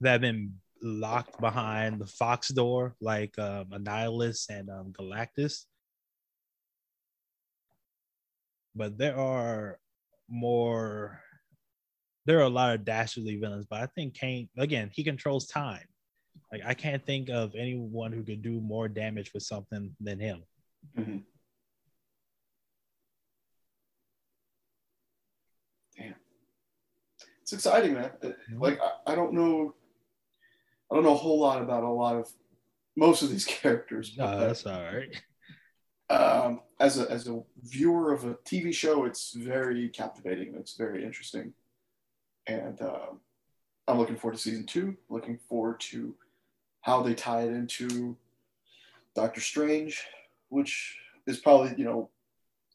that 0.00 0.12
have 0.12 0.20
been 0.22 0.54
locked 0.82 1.38
behind 1.38 2.00
the 2.00 2.06
Fox 2.06 2.48
door, 2.48 2.96
like 3.02 3.38
um, 3.38 3.66
Annihilus 3.72 4.48
and 4.48 4.70
um, 4.70 4.92
Galactus. 4.92 5.66
But 8.74 8.96
there 8.96 9.18
are 9.18 9.78
more. 10.34 11.20
There 12.26 12.38
are 12.38 12.42
a 12.42 12.48
lot 12.48 12.74
of 12.74 12.84
dastardly 12.84 13.36
villains, 13.36 13.66
but 13.68 13.80
I 13.82 13.86
think 13.86 14.14
Kang 14.14 14.48
again 14.58 14.90
he 14.92 15.04
controls 15.04 15.46
time. 15.46 15.84
Like 16.52 16.62
I 16.66 16.74
can't 16.74 17.04
think 17.04 17.28
of 17.30 17.54
anyone 17.54 18.12
who 18.12 18.22
could 18.24 18.42
do 18.42 18.60
more 18.60 18.88
damage 18.88 19.32
with 19.32 19.42
something 19.44 19.94
than 20.00 20.18
him. 20.18 20.42
Mhm. 20.98 21.22
Damn, 25.96 26.14
it's 27.42 27.52
exciting, 27.52 27.94
man. 27.94 28.10
Uh, 28.22 28.30
Like 28.52 28.80
I, 28.80 29.12
I 29.12 29.14
don't 29.14 29.32
know, 29.32 29.74
I 30.90 30.94
don't 30.94 31.04
know 31.04 31.12
a 31.14 31.16
whole 31.16 31.38
lot 31.40 31.62
about 31.62 31.84
a 31.84 31.88
lot 31.88 32.16
of 32.16 32.28
most 32.96 33.22
of 33.22 33.30
these 33.30 33.44
characters. 33.62 34.10
but, 34.10 34.30
No, 34.30 34.40
that's 34.46 34.66
all 34.66 34.82
right. 34.82 35.22
um, 36.10 36.60
as 36.80 36.98
a 36.98 37.10
as 37.10 37.28
a 37.28 37.42
viewer 37.62 38.12
of 38.12 38.24
a 38.24 38.34
TV 38.34 38.74
show, 38.74 39.04
it's 39.04 39.32
very 39.32 39.88
captivating. 39.88 40.54
It's 40.56 40.74
very 40.74 41.04
interesting, 41.04 41.52
and 42.46 42.80
um, 42.82 43.20
I'm 43.86 43.98
looking 43.98 44.16
forward 44.16 44.36
to 44.36 44.42
season 44.42 44.66
two. 44.66 44.96
Looking 45.08 45.38
forward 45.48 45.80
to 45.80 46.14
how 46.80 47.02
they 47.02 47.14
tie 47.14 47.42
it 47.42 47.52
into 47.52 48.16
Doctor 49.14 49.40
Strange, 49.40 50.02
which 50.48 50.96
is 51.26 51.38
probably 51.38 51.74
you 51.76 51.84
know 51.84 52.10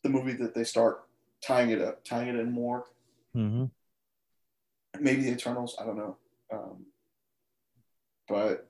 the 0.03 0.09
movie 0.09 0.33
that 0.33 0.55
they 0.55 0.63
start 0.63 1.03
tying 1.45 1.71
it 1.71 1.81
up, 1.81 2.03
tying 2.05 2.29
it 2.29 2.35
in 2.35 2.51
more. 2.51 2.85
Mm-hmm. 3.35 3.65
Maybe 4.99 5.23
the 5.23 5.31
Eternals. 5.31 5.75
I 5.79 5.85
don't 5.85 5.97
know, 5.97 6.17
um, 6.51 6.85
but 8.27 8.68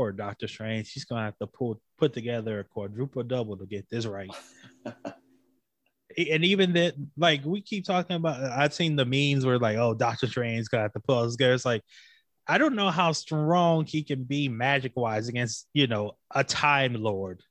Poor 0.00 0.12
Doctor 0.12 0.48
Strange. 0.48 0.86
She's 0.86 1.04
gonna 1.04 1.24
have 1.24 1.36
to 1.40 1.46
pull 1.46 1.78
put 1.98 2.14
together 2.14 2.60
a 2.60 2.64
quadruple 2.64 3.22
double 3.22 3.58
to 3.58 3.66
get 3.66 3.86
this 3.90 4.06
right. 4.06 4.30
and 4.86 6.42
even 6.42 6.72
that, 6.72 6.94
like 7.18 7.44
we 7.44 7.60
keep 7.60 7.84
talking 7.84 8.16
about, 8.16 8.42
I've 8.42 8.72
seen 8.72 8.96
the 8.96 9.04
memes 9.04 9.44
where 9.44 9.58
like, 9.58 9.76
oh, 9.76 9.92
Doctor 9.92 10.26
Strange's 10.26 10.68
gonna 10.68 10.84
have 10.84 10.94
to 10.94 11.00
pull 11.00 11.18
us 11.18 11.32
together. 11.32 11.52
It's 11.52 11.66
like, 11.66 11.82
I 12.46 12.56
don't 12.56 12.76
know 12.76 12.88
how 12.88 13.12
strong 13.12 13.84
he 13.84 14.02
can 14.02 14.24
be 14.24 14.48
magic 14.48 14.92
wise 14.96 15.28
against 15.28 15.68
you 15.74 15.86
know 15.86 16.12
a 16.34 16.44
Time 16.44 16.94
Lord. 16.94 17.42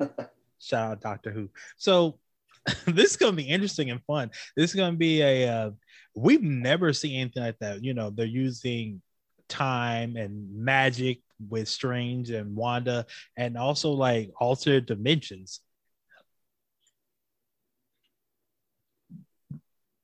Shout 0.58 0.90
out 0.90 1.00
Doctor 1.00 1.30
Who. 1.30 1.48
So 1.76 2.18
this 2.86 3.12
is 3.12 3.16
gonna 3.16 3.36
be 3.36 3.44
interesting 3.44 3.92
and 3.92 4.02
fun. 4.04 4.32
This 4.56 4.70
is 4.70 4.74
gonna 4.74 4.96
be 4.96 5.22
a. 5.22 5.48
Uh, 5.48 5.70
we've 6.16 6.42
never 6.42 6.92
seen 6.92 7.20
anything 7.20 7.44
like 7.44 7.58
that. 7.60 7.84
You 7.84 7.94
know, 7.94 8.10
they're 8.10 8.26
using 8.26 9.00
time 9.48 10.16
and 10.16 10.52
magic 10.52 11.20
with 11.48 11.68
Strange 11.68 12.30
and 12.30 12.54
Wanda, 12.54 13.06
and 13.36 13.56
also 13.56 13.90
like 13.90 14.30
altered 14.38 14.86
dimensions. 14.86 15.60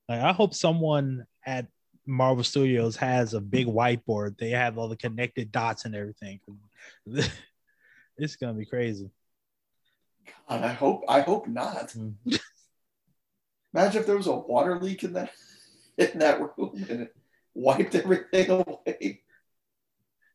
Like, 0.08 0.20
I 0.20 0.32
hope 0.32 0.54
someone 0.54 1.26
at 1.46 1.66
Marvel 2.06 2.42
Studios 2.42 2.96
has 2.96 3.34
a 3.34 3.40
big 3.40 3.66
whiteboard. 3.66 4.38
They 4.38 4.50
have 4.50 4.76
all 4.76 4.88
the 4.88 4.96
connected 4.96 5.52
dots 5.52 5.84
and 5.84 5.94
everything. 5.94 6.40
it's 8.16 8.36
gonna 8.36 8.54
be 8.54 8.66
crazy. 8.66 9.10
God, 10.48 10.64
I 10.64 10.72
hope 10.72 11.04
I 11.08 11.20
hope 11.20 11.46
not. 11.46 11.94
Imagine 13.74 14.00
if 14.00 14.06
there 14.06 14.16
was 14.16 14.26
a 14.26 14.34
water 14.34 14.80
leak 14.80 15.04
in 15.04 15.12
that 15.12 15.30
in 15.96 16.18
that 16.18 16.40
room 16.40 16.84
and 16.88 17.02
it 17.02 17.16
wiped 17.54 17.94
everything 17.94 18.50
away. 18.66 19.22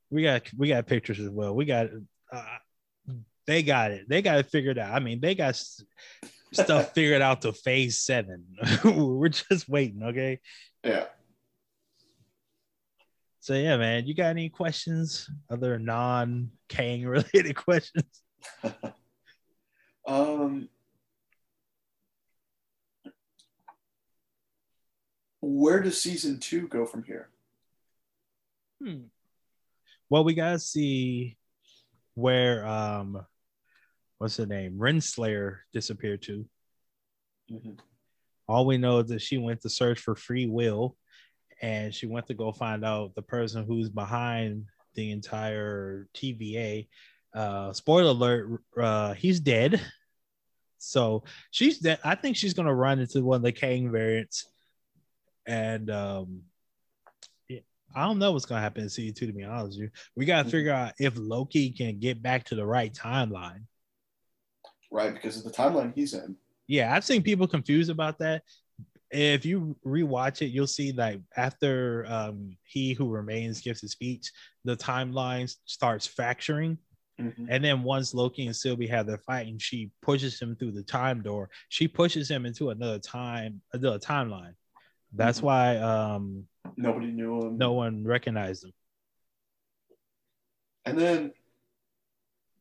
We 0.09 0.23
got 0.23 0.43
we 0.57 0.69
got 0.69 0.87
pictures 0.87 1.19
as 1.19 1.29
well. 1.29 1.55
We 1.55 1.65
got 1.65 1.87
uh, 2.31 2.57
they 3.47 3.63
got 3.63 3.91
it. 3.91 4.07
They 4.09 4.21
got 4.21 4.39
it 4.39 4.47
figured 4.47 4.77
out. 4.77 4.93
I 4.93 4.99
mean, 4.99 5.19
they 5.19 5.35
got 5.35 5.55
stuff 6.51 6.91
figured 6.93 7.21
out 7.21 7.41
to 7.41 7.53
phase 7.53 7.99
seven. 7.99 8.45
We're 8.83 9.29
just 9.29 9.69
waiting. 9.69 10.03
Okay. 10.03 10.39
Yeah. 10.83 11.05
So 13.39 13.53
yeah, 13.53 13.77
man, 13.77 14.07
you 14.07 14.15
got 14.15 14.31
any 14.31 14.49
questions? 14.49 15.29
Other 15.49 15.77
non 15.77 16.49
Kang 16.67 17.05
related 17.07 17.55
questions? 17.55 18.23
Um, 20.07 20.69
where 25.41 25.81
does 25.81 26.01
season 26.01 26.39
two 26.39 26.67
go 26.67 26.85
from 26.85 27.03
here? 27.03 27.29
Hmm. 28.83 29.03
Well, 30.09 30.23
we 30.23 30.33
gotta 30.33 30.59
see 30.59 31.37
where 32.13 32.65
um 32.65 33.25
what's 34.17 34.37
the 34.37 34.45
name? 34.45 34.77
Renslayer 34.77 35.57
disappeared 35.73 36.21
to. 36.23 36.45
Mhm. 37.51 37.79
All 38.47 38.65
we 38.65 38.77
know 38.77 38.99
is 38.99 39.09
that 39.09 39.21
she 39.21 39.37
went 39.37 39.61
to 39.61 39.69
search 39.69 39.99
for 39.99 40.15
free 40.15 40.45
will 40.45 40.95
and 41.61 41.93
she 41.93 42.05
went 42.05 42.27
to 42.27 42.33
go 42.33 42.51
find 42.51 42.85
out 42.85 43.15
the 43.15 43.21
person 43.21 43.65
who's 43.65 43.89
behind 43.89 44.65
the 44.93 45.11
entire 45.11 46.07
TVA. 46.13 46.87
Uh, 47.33 47.73
spoiler 47.73 48.11
alert, 48.11 48.61
uh, 48.81 49.13
he's 49.13 49.39
dead. 49.39 49.81
So 50.77 51.23
she's 51.51 51.79
dead. 51.79 51.99
I 52.03 52.15
think 52.15 52.37
she's 52.37 52.53
gonna 52.53 52.73
run 52.73 52.99
into 52.99 53.23
one 53.23 53.37
of 53.37 53.41
the 53.41 53.51
Kang 53.51 53.91
variants. 53.91 54.45
And 55.47 55.89
um 55.89 56.43
I 57.93 58.05
don't 58.05 58.19
know 58.19 58.31
what's 58.31 58.45
gonna 58.45 58.61
happen 58.61 58.83
in 58.83 58.89
season 58.89 59.13
two, 59.13 59.27
to 59.27 59.33
be 59.33 59.43
honest 59.43 59.79
with 59.79 59.85
you. 59.85 59.89
We 60.15 60.25
gotta 60.25 60.49
figure 60.49 60.73
out 60.73 60.93
if 60.99 61.13
Loki 61.17 61.71
can 61.71 61.99
get 61.99 62.21
back 62.21 62.45
to 62.45 62.55
the 62.55 62.65
right 62.65 62.93
timeline. 62.93 63.63
Right, 64.91 65.13
because 65.13 65.37
of 65.37 65.43
the 65.43 65.51
timeline 65.51 65.93
he's 65.93 66.13
in. 66.13 66.35
Yeah, 66.67 66.93
I've 66.93 67.03
seen 67.05 67.21
people 67.21 67.47
confused 67.47 67.89
about 67.89 68.19
that. 68.19 68.43
If 69.11 69.45
you 69.45 69.77
rewatch 69.85 70.41
it, 70.41 70.47
you'll 70.47 70.67
see 70.67 70.91
that 70.93 71.19
after 71.37 72.05
um, 72.07 72.57
he 72.63 72.93
who 72.93 73.09
remains 73.09 73.61
gives 73.61 73.81
his 73.81 73.91
speech, 73.91 74.31
the 74.63 74.75
timeline 74.75 75.53
starts 75.65 76.07
fracturing. 76.07 76.77
Mhm. 77.19 77.47
And 77.49 77.63
then 77.63 77.83
once 77.83 78.13
Loki 78.13 78.45
and 78.45 78.55
Sylvie 78.55 78.87
have 78.87 79.07
their 79.07 79.19
fight 79.19 79.47
and 79.47 79.61
she 79.61 79.91
pushes 80.01 80.39
him 80.39 80.55
through 80.55 80.71
the 80.71 80.83
time 80.83 81.21
door, 81.21 81.49
she 81.69 81.87
pushes 81.87 82.29
him 82.29 82.45
into 82.45 82.71
another 82.71 82.99
time, 82.99 83.61
another 83.73 83.99
timeline. 83.99 84.53
That's 85.15 85.39
Mhm. 85.39 85.43
why 85.43 85.77
um, 85.77 86.47
Nobody 86.77 87.07
knew 87.11 87.39
him. 87.41 87.57
no 87.57 87.73
one 87.73 88.03
recognized 88.03 88.65
him. 88.65 88.73
And 90.85 90.97
then 90.99 91.33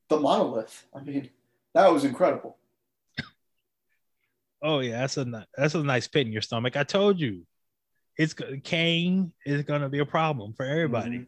the 0.08 0.18
monolith. 0.20 0.86
I 0.94 1.00
mean, 1.02 1.30
that 1.74 1.92
was 1.92 2.04
incredible. 2.04 2.58
Oh 4.62 4.78
yeah, 4.80 5.00
that's 5.00 5.18
a 5.18 5.46
that's 5.58 5.74
a 5.74 5.82
nice 5.82 6.08
pit 6.08 6.26
in 6.26 6.32
your 6.32 6.40
stomach. 6.40 6.74
I 6.74 6.84
told 6.84 7.20
you, 7.20 7.44
it's 8.16 8.32
go- 8.32 8.56
Kang 8.64 9.30
is 9.44 9.62
gonna 9.62 9.90
be 9.90 9.98
a 9.98 10.06
problem 10.06 10.54
for 10.54 10.64
everybody. 10.64 11.18
Mhm. 11.18 11.26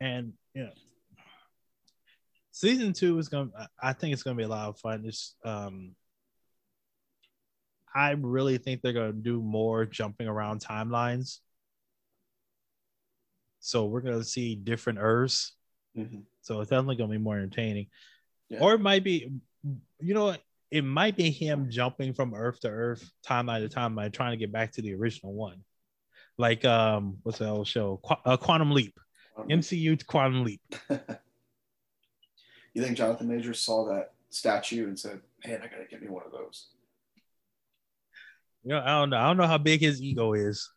and 0.00 0.32
you 0.54 0.64
know 0.64 0.72
season 2.50 2.92
two 2.92 3.18
is 3.18 3.28
gonna 3.28 3.50
i 3.80 3.90
I 3.90 3.92
think 3.92 4.12
it's 4.14 4.22
gonna 4.22 4.36
be 4.36 4.42
a 4.44 4.48
lot 4.48 4.68
of 4.68 4.78
fun 4.78 5.04
just 5.04 5.36
um 5.44 5.94
i 7.94 8.10
really 8.12 8.58
think 8.58 8.80
they're 8.80 8.92
gonna 8.92 9.12
do 9.12 9.40
more 9.40 9.84
jumping 9.84 10.26
around 10.28 10.60
timelines 10.60 11.40
So 13.64 13.86
we're 13.86 14.00
gonna 14.00 14.24
see 14.24 14.56
different 14.56 14.98
Earths. 15.00 15.54
Mhm. 15.96 16.24
So 16.40 16.60
it's 16.60 16.70
definitely 16.70 16.96
gonna 16.96 17.12
be 17.12 17.18
more 17.18 17.36
entertaining. 17.38 17.86
Yeah. 18.48 18.58
Or 18.60 18.74
it 18.74 18.80
might 18.80 19.04
be, 19.04 19.30
you 20.00 20.14
know, 20.14 20.36
it 20.70 20.82
might 20.82 21.16
be 21.16 21.30
him 21.30 21.70
jumping 21.70 22.12
from 22.12 22.34
Earth 22.34 22.58
to 22.60 22.68
Earth, 22.68 23.08
timeline 23.24 23.62
to 23.62 23.68
timeline, 23.74 24.12
trying 24.12 24.32
to 24.32 24.36
get 24.36 24.50
back 24.50 24.72
to 24.72 24.82
the 24.82 24.94
original 24.94 25.32
one. 25.32 25.62
Like 26.38 26.64
um, 26.64 27.18
what's 27.22 27.38
the 27.38 27.48
old 27.48 27.68
show? 27.68 28.00
Qu- 28.02 28.22
uh, 28.24 28.36
Quantum 28.36 28.72
Leap, 28.72 28.98
MCU 29.38 29.96
Quantum 30.06 30.42
Leap. 30.42 30.60
you 32.74 32.82
think 32.82 32.96
Jonathan 32.96 33.28
Majors 33.28 33.60
saw 33.60 33.84
that 33.94 34.14
statue 34.30 34.88
and 34.88 34.98
said, 34.98 35.20
"Man, 35.46 35.62
I 35.62 35.68
gotta 35.68 35.86
get 35.88 36.02
me 36.02 36.08
one 36.08 36.24
of 36.26 36.32
those." 36.32 36.70
You 38.64 38.70
know, 38.70 38.80
I 38.80 38.86
don't 39.00 39.10
know. 39.10 39.16
I 39.18 39.26
don't 39.26 39.36
know 39.38 39.46
how 39.46 39.58
big 39.58 39.80
his 39.80 40.00
ego 40.00 40.34
is. 40.34 40.70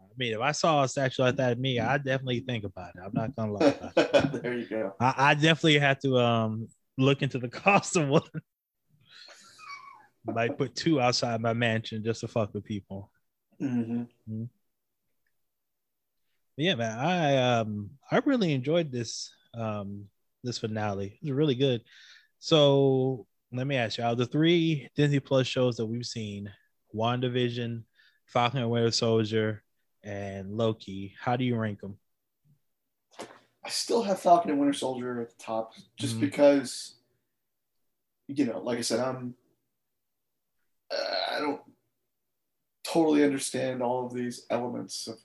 I 0.00 0.14
mean, 0.16 0.34
if 0.34 0.40
I 0.40 0.52
saw 0.52 0.82
a 0.82 0.88
statue 0.88 1.22
like 1.22 1.36
that 1.36 1.52
of 1.52 1.58
me, 1.58 1.78
I'd 1.80 2.04
definitely 2.04 2.40
think 2.40 2.64
about 2.64 2.94
it. 2.94 3.00
I'm 3.04 3.12
not 3.14 3.34
gonna 3.34 3.52
lie. 3.52 3.74
There 4.42 4.58
you 4.58 4.66
go. 4.66 4.94
I, 5.00 5.14
I 5.16 5.34
definitely 5.34 5.78
have 5.78 5.98
to 6.00 6.18
um 6.18 6.68
look 6.98 7.22
into 7.22 7.38
the 7.38 7.48
cost 7.62 7.96
of 7.96 8.08
one. 8.08 8.22
Might 10.24 10.56
put 10.56 10.76
two 10.76 11.00
outside 11.00 11.40
my 11.40 11.52
mansion 11.52 12.04
just 12.04 12.20
to 12.20 12.28
fuck 12.28 12.54
with 12.54 12.64
people. 12.64 13.10
hmm 13.58 14.04
But 16.56 16.64
yeah, 16.64 16.74
man, 16.74 16.98
I 16.98 17.58
um 17.58 17.90
I 18.10 18.18
really 18.18 18.52
enjoyed 18.52 18.92
this 18.92 19.32
um 19.54 20.04
this 20.44 20.58
finale. 20.58 21.18
It 21.22 21.30
was 21.30 21.36
really 21.36 21.54
good. 21.54 21.82
So 22.38 23.26
let 23.52 23.66
me 23.66 23.76
ask 23.76 23.98
you, 23.98 24.04
out 24.04 24.12
of 24.12 24.18
the 24.18 24.26
three 24.26 24.88
Disney 24.96 25.20
Plus 25.20 25.46
shows 25.46 25.76
that 25.76 25.86
we've 25.86 26.06
seen, 26.06 26.50
WandaVision, 26.94 27.82
Falcon 28.26 28.60
and 28.60 28.70
Winter 28.70 28.90
Soldier, 28.90 29.62
and 30.02 30.56
Loki, 30.56 31.14
how 31.20 31.36
do 31.36 31.44
you 31.44 31.56
rank 31.56 31.80
them? 31.80 31.98
I 33.64 33.68
still 33.68 34.02
have 34.02 34.18
Falcon 34.18 34.50
and 34.50 34.58
Winter 34.58 34.72
Soldier 34.72 35.20
at 35.20 35.30
the 35.30 35.42
top, 35.42 35.74
just 35.96 36.16
Mhm. 36.16 36.20
because, 36.20 36.96
you 38.26 38.46
know, 38.46 38.60
like 38.60 38.78
I 38.78 38.82
said, 38.82 39.00
I'm. 39.00 39.36
Uh, 40.90 41.16
I 41.30 41.38
don't 41.38 41.62
totally 42.82 43.24
understand 43.24 43.82
all 43.82 44.04
of 44.04 44.12
these 44.12 44.46
elements 44.50 45.06
of 45.06 45.18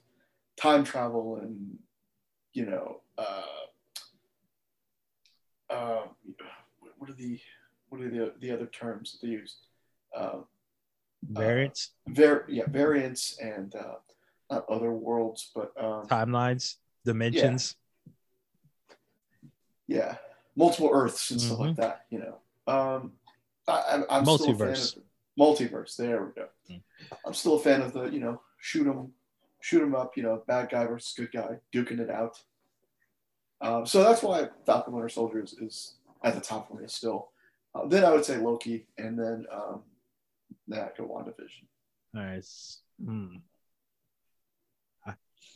time 0.55 0.83
travel 0.83 1.37
and, 1.37 1.79
you 2.53 2.65
know, 2.65 3.01
uh, 3.17 3.65
uh, 5.69 6.07
what 6.97 7.09
are 7.09 7.13
the 7.13 7.39
what 7.89 8.01
are 8.01 8.09
the 8.09 8.33
the 8.39 8.51
other 8.51 8.65
terms 8.67 9.11
that 9.13 9.25
they 9.25 9.31
use? 9.33 9.57
Uh, 10.15 10.39
Variants, 11.23 11.91
var- 12.07 12.45
yeah, 12.47 12.65
variants 12.67 13.37
and 13.39 13.73
uh, 13.75 13.95
not 14.51 14.69
other 14.69 14.91
worlds, 14.91 15.49
but 15.55 15.73
um, 15.83 16.05
timelines, 16.07 16.75
dimensions. 17.05 17.75
yeah, 19.87 20.15
multiple 20.55 20.89
Earths 20.93 21.31
and 21.31 21.41
stuff 21.41 21.57
Mhm. 21.57 21.67
like 21.67 21.75
that. 21.77 22.05
You 22.11 22.19
know, 22.19 22.37
um, 22.71 23.13
I, 23.67 23.83
I'm, 23.93 24.05
I'm 24.09 24.25
still 24.25 24.51
a 24.51 24.55
fan 24.57 24.67
Multiverse. 24.73 24.99
multiverse. 25.39 25.95
There 25.97 26.23
we 26.23 26.31
go. 26.33 26.47
Mm. 26.69 26.81
I'm 27.25 27.33
still 27.33 27.55
a 27.55 27.59
fan 27.59 27.81
of 27.81 27.93
the 27.93 28.03
you 28.05 28.19
know 28.19 28.41
shoot 28.59 28.87
'em, 28.87 29.11
shoot 29.59 29.81
'em 29.81 29.95
up. 29.95 30.15
You 30.17 30.23
know, 30.23 30.43
bad 30.47 30.69
guy 30.69 30.85
versus 30.85 31.13
good 31.17 31.31
guy, 31.31 31.57
duking 31.73 31.99
it 31.99 32.09
out. 32.11 32.41
Um, 33.59 33.85
so 33.87 34.03
that's 34.03 34.21
why 34.21 34.49
Falcon 34.67 34.93
Winter 34.93 35.09
Soldier 35.09 35.41
is, 35.43 35.53
is 35.53 35.95
at 36.23 36.35
the 36.35 36.41
top 36.41 36.67
for 36.69 36.75
me 36.75 36.87
still. 36.87 37.31
Uh, 37.77 37.87
then 37.87 38.03
I 38.05 38.11
would 38.11 38.25
say 38.25 38.37
Loki, 38.37 38.87
and 38.97 39.17
then 39.19 39.45
um, 39.51 39.83
then 40.67 40.79
I 40.79 40.89
go 40.97 41.05
WandaVision. 41.07 41.65
All 42.15 42.23
right. 42.23 42.37
s- 42.37 42.81
Hmm. 43.03 43.35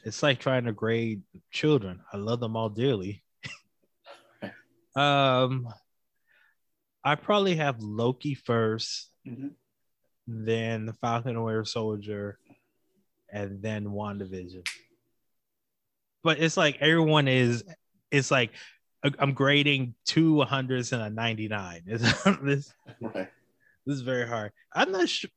It's 0.04 0.24
like 0.24 0.40
trying 0.40 0.63
to 0.66 0.72
grade 0.72 1.22
children. 1.51 2.01
I 2.12 2.18
love 2.18 2.40
them 2.40 2.56
all 2.56 2.70
dearly. 2.70 3.24
um, 4.96 5.68
I 7.03 7.14
probably 7.16 7.55
have 7.57 7.79
Loki 7.81 8.36
1st 8.36 9.07
Mhm. 9.27 9.51
then 10.27 10.86
the 10.88 10.94
Falcon 10.94 11.36
and 11.36 11.44
Winter 11.46 11.66
Soldier, 11.66 12.40
and 13.31 13.62
then 13.62 13.86
WandaVision. 13.86 14.68
But 16.24 16.40
it's 16.40 16.57
like 16.57 16.77
everyone 16.81 17.27
is. 17.27 17.64
It's 18.10 18.31
like 18.31 18.51
I'm 19.20 19.33
grading 19.33 19.96
two 20.05 20.42
hundreds 20.42 20.92
and 20.92 21.01
a 21.01 21.09
99. 21.09 21.81
This 22.44 22.74
Right. 23.01 23.29
this 23.85 23.96
is 23.96 24.01
very 24.01 24.27
hard. 24.27 24.51
I'm 24.74 24.92
not 24.92 25.09
sure. 25.09 25.29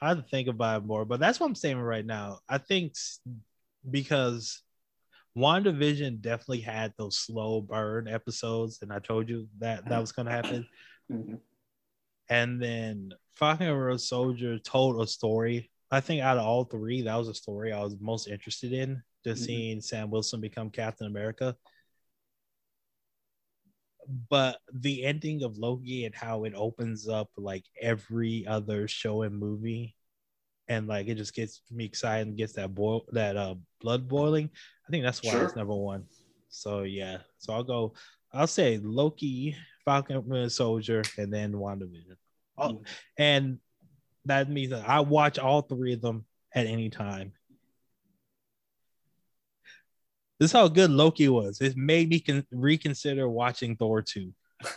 I 0.00 0.08
have 0.08 0.28
think 0.28 0.48
about 0.48 0.82
it 0.82 0.86
more, 0.86 1.04
but 1.04 1.18
that's 1.18 1.40
what 1.40 1.46
I'm 1.46 1.54
saying 1.54 1.78
right 1.80 2.06
now. 2.06 2.38
I 2.48 2.58
think 2.58 2.94
because 3.90 4.62
WandaVision 5.36 6.20
definitely 6.20 6.60
had 6.60 6.92
those 6.96 7.18
slow 7.18 7.60
burn 7.60 8.06
episodes, 8.06 8.78
and 8.82 8.92
I 8.92 8.98
told 9.00 9.28
you 9.28 9.48
that 9.58 9.88
that 9.88 9.98
was 10.00 10.12
going 10.12 10.26
to 10.26 10.32
happen. 10.32 10.66
Mhm. 11.10 11.40
And 12.28 12.62
then 12.62 13.12
Falcon 13.32 13.66
and 13.68 14.00
Soldier 14.00 14.58
told 14.58 15.02
a 15.02 15.06
story. 15.06 15.70
I 15.90 16.00
think 16.00 16.22
out 16.22 16.38
of 16.38 16.44
all 16.44 16.64
three, 16.64 17.02
that 17.02 17.16
was 17.16 17.28
a 17.28 17.34
story 17.34 17.72
I 17.72 17.82
was 17.82 17.96
most 18.00 18.28
interested 18.28 18.72
in. 18.72 19.02
Just 19.24 19.42
Mhm. 19.42 19.46
seeing 19.46 19.80
Sam 19.80 20.10
Wilson 20.10 20.40
become 20.40 20.70
Captain 20.70 21.06
America. 21.06 21.56
But 24.28 24.58
the 24.72 25.04
ending 25.04 25.42
of 25.42 25.58
Loki 25.58 26.04
and 26.04 26.14
how 26.14 26.44
it 26.44 26.54
opens 26.56 27.08
up 27.08 27.30
like 27.36 27.64
every 27.80 28.46
other 28.46 28.88
show 28.88 29.22
and 29.22 29.38
movie, 29.38 29.96
and 30.68 30.86
like 30.86 31.08
it 31.08 31.16
just 31.16 31.34
gets 31.34 31.62
me 31.70 31.84
excited 31.84 32.26
and 32.26 32.36
gets 32.36 32.54
that 32.54 32.74
boil 32.74 33.04
that 33.12 33.36
uh 33.36 33.54
blood 33.80 34.08
boiling. 34.08 34.50
I 34.86 34.90
think 34.90 35.04
that's 35.04 35.22
why 35.22 35.34
it's 35.36 35.56
number 35.56 35.74
one. 35.74 36.04
So 36.48 36.82
yeah, 36.82 37.18
so 37.38 37.52
I'll 37.52 37.64
go. 37.64 37.94
I'll 38.32 38.46
say 38.46 38.78
Loki, 38.82 39.56
Falcon 39.84 40.26
Winter 40.26 40.48
Soldier, 40.48 41.02
and 41.18 41.32
then 41.32 41.52
WandaVision. 41.52 42.16
Oh, 42.58 42.82
and 43.18 43.58
that 44.24 44.48
means 44.48 44.70
that 44.70 44.88
I 44.88 45.00
watch 45.00 45.38
all 45.38 45.62
three 45.62 45.94
of 45.94 46.00
them 46.00 46.24
at 46.54 46.66
any 46.66 46.90
time. 46.90 47.32
This 50.42 50.50
is 50.50 50.54
how 50.54 50.66
good 50.66 50.90
Loki 50.90 51.28
was. 51.28 51.60
It 51.60 51.76
made 51.76 52.08
me 52.08 52.18
con- 52.18 52.44
reconsider 52.50 53.28
watching 53.28 53.76
Thor 53.76 54.02
2. 54.02 54.32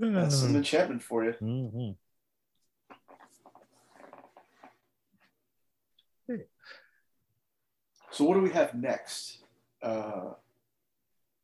That's 0.00 0.36
some 0.40 0.56
enchantment 0.56 1.00
for 1.00 1.24
you. 1.24 1.34
Mhm. 1.40 1.94
So 8.10 8.24
what 8.24 8.34
do 8.34 8.40
we 8.40 8.50
have 8.50 8.74
next? 8.74 9.38
Uh, 9.80 10.30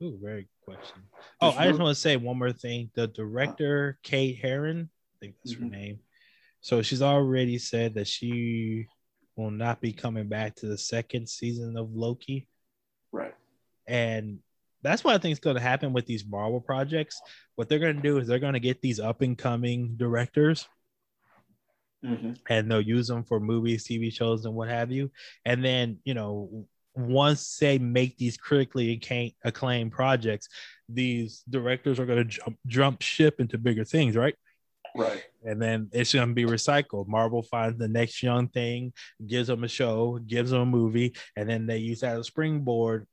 Ooh, 0.02 0.18
very 0.20 0.42
good 0.42 0.48
question. 0.74 1.02
Oh, 1.40 1.50
I 1.56 1.68
just 1.68 1.78
no- 1.78 1.84
want 1.84 1.94
to 1.94 2.00
say 2.00 2.16
one 2.16 2.36
more 2.36 2.50
thing. 2.50 2.90
The 2.94 3.06
director, 3.06 3.96
Kate 4.02 4.36
Herron, 4.38 4.90
I 4.90 5.18
think 5.20 5.36
that's 5.44 5.54
her 5.56 5.64
Mhm. 5.64 5.70
name. 5.70 6.00
So 6.62 6.82
she's 6.82 7.00
already 7.00 7.58
said 7.58 7.94
that 7.94 8.08
she 8.08 8.88
will 9.40 9.50
not 9.50 9.80
be 9.80 9.92
coming 9.92 10.28
back 10.28 10.56
to 10.56 10.66
the 10.66 10.78
second 10.78 11.28
season 11.28 11.76
of 11.76 11.94
Loki. 11.94 12.46
right. 13.12 13.34
And 13.86 14.38
that's 14.82 15.04
what 15.04 15.14
I 15.14 15.18
think 15.18 15.32
is 15.32 15.40
going 15.40 15.56
to 15.56 15.62
happen 15.62 15.92
with 15.92 16.06
these 16.06 16.24
Marvel 16.24 16.60
projects. 16.60 17.20
What 17.56 17.68
they're 17.68 17.78
going 17.78 17.96
to 17.96 18.02
do 18.02 18.18
is 18.18 18.26
they're 18.26 18.38
going 18.38 18.54
to 18.54 18.60
get 18.60 18.80
these 18.80 19.00
up 19.00 19.20
and 19.20 19.36
coming 19.36 19.96
directors 19.96 20.68
hmm 22.04 22.32
and 22.48 22.70
they'll 22.70 22.80
use 22.80 23.06
them 23.06 23.22
for 23.22 23.38
movies, 23.40 23.86
TV 23.86 24.12
shows, 24.12 24.44
and 24.44 24.54
what 24.54 24.68
have 24.68 24.90
you. 24.90 25.10
And 25.44 25.64
then, 25.64 25.98
you 26.04 26.14
know, 26.14 26.66
once 26.94 27.58
they 27.58 27.78
make 27.78 28.16
these 28.16 28.36
critically 28.36 29.00
acclaimed 29.44 29.92
projects, 29.92 30.48
these 30.88 31.42
directors 31.48 32.00
are 32.00 32.06
going 32.06 32.18
to 32.18 32.24
jump, 32.24 32.58
jump 32.66 33.02
ship 33.02 33.38
into 33.38 33.58
bigger 33.58 33.84
things, 33.84 34.16
right? 34.16 34.34
Right. 34.94 35.22
And 35.44 35.60
then 35.60 35.88
it's 35.92 36.12
going 36.12 36.28
to 36.28 36.34
be 36.34 36.44
recycled. 36.44 37.08
Marvel 37.08 37.42
finds 37.42 37.78
the 37.78 37.88
next 37.88 38.22
young 38.22 38.48
thing, 38.48 38.92
gives 39.26 39.48
them 39.48 39.64
a 39.64 39.68
show, 39.68 40.18
gives 40.26 40.50
them 40.50 40.60
a 40.60 40.66
movie, 40.66 41.14
and 41.36 41.48
then 41.48 41.66
they 41.66 41.78
use 41.78 42.00
that 42.00 42.14
as 42.14 42.20
a 42.20 42.24
springboard 42.24 43.06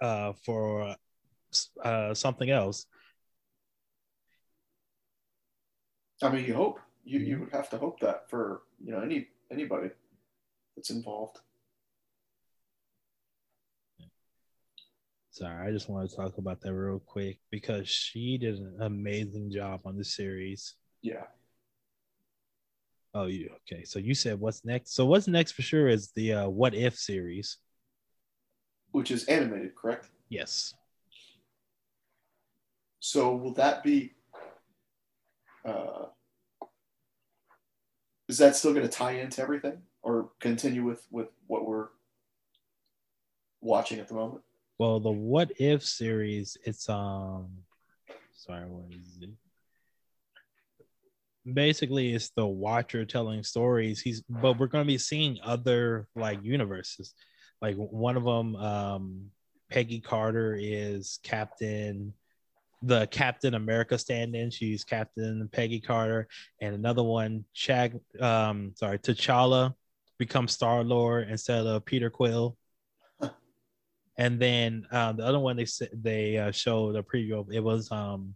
uh, 0.00 0.32
for 0.44 0.96
uh, 1.82 2.14
something 2.14 2.50
else. 2.50 2.86
I 6.22 6.30
mean, 6.30 6.44
you 6.44 6.54
hope 6.54 6.80
you 7.04 7.18
you 7.18 7.40
would 7.40 7.52
have 7.52 7.68
to 7.70 7.78
hope 7.78 8.00
that 8.00 8.30
for 8.30 8.62
you 8.82 8.92
know 8.92 9.00
any 9.00 9.28
anybody 9.50 9.90
that's 10.76 10.90
involved. 10.90 11.40
Sorry, 15.30 15.68
I 15.68 15.72
just 15.72 15.88
want 15.88 16.08
to 16.08 16.16
talk 16.16 16.38
about 16.38 16.60
that 16.60 16.72
real 16.72 17.00
quick 17.00 17.38
because 17.50 17.88
she 17.88 18.38
did 18.38 18.54
an 18.54 18.76
amazing 18.80 19.50
job 19.50 19.80
on 19.84 19.96
the 19.96 20.04
series. 20.04 20.76
Yeah. 21.04 21.24
Oh, 23.12 23.26
you 23.26 23.50
okay? 23.70 23.84
So 23.84 23.98
you 23.98 24.14
said 24.14 24.40
what's 24.40 24.64
next? 24.64 24.94
So 24.94 25.04
what's 25.04 25.28
next 25.28 25.52
for 25.52 25.60
sure 25.60 25.86
is 25.86 26.10
the 26.12 26.32
uh, 26.32 26.48
What 26.48 26.74
If 26.74 26.96
series. 26.96 27.58
Which 28.92 29.10
is 29.10 29.26
animated, 29.26 29.74
correct? 29.76 30.08
Yes. 30.30 30.72
So 33.00 33.36
will 33.36 33.52
that 33.52 33.84
be? 33.84 34.14
Uh, 35.62 36.06
is 38.30 38.38
that 38.38 38.56
still 38.56 38.72
going 38.72 38.88
to 38.88 38.92
tie 38.92 39.12
into 39.12 39.42
everything 39.42 39.82
or 40.00 40.30
continue 40.40 40.84
with 40.84 41.06
with 41.10 41.28
what 41.48 41.66
we're 41.66 41.88
watching 43.60 44.00
at 44.00 44.08
the 44.08 44.14
moment? 44.14 44.42
Well, 44.78 45.00
the 45.00 45.12
What 45.12 45.52
If 45.58 45.84
series, 45.84 46.56
it's 46.64 46.88
um, 46.88 47.50
sorry, 48.32 48.64
what 48.64 48.90
is 48.90 49.18
it? 49.20 49.28
Basically, 51.50 52.14
it's 52.14 52.30
the 52.30 52.46
Watcher 52.46 53.04
telling 53.04 53.42
stories. 53.42 54.00
He's, 54.00 54.22
but 54.28 54.58
we're 54.58 54.66
going 54.66 54.84
to 54.84 54.92
be 54.92 54.98
seeing 54.98 55.38
other 55.42 56.08
like 56.16 56.42
universes. 56.42 57.14
Like 57.60 57.76
one 57.76 58.16
of 58.16 58.24
them, 58.24 58.56
um, 58.56 59.30
Peggy 59.70 60.00
Carter 60.00 60.56
is 60.58 61.18
Captain 61.22 62.14
the 62.84 63.06
Captain 63.06 63.54
America 63.54 63.98
stand-in. 63.98 64.50
She's 64.50 64.84
Captain 64.84 65.48
Peggy 65.50 65.80
Carter, 65.80 66.28
and 66.60 66.74
another 66.74 67.02
one, 67.02 67.44
Chag, 67.56 67.98
um, 68.20 68.72
sorry, 68.76 68.98
T'Challa 68.98 69.74
becomes 70.18 70.52
Star 70.52 70.84
Lord 70.84 71.28
instead 71.28 71.66
of 71.66 71.84
Peter 71.84 72.10
Quill. 72.10 72.56
and 74.18 74.38
then 74.38 74.86
uh, 74.92 75.12
the 75.12 75.24
other 75.24 75.38
one 75.38 75.56
they 75.56 75.66
they 75.94 76.38
uh, 76.38 76.50
showed 76.50 76.96
a 76.96 77.02
preview 77.02 77.40
of 77.40 77.50
it 77.50 77.62
was 77.62 77.90
um, 77.90 78.34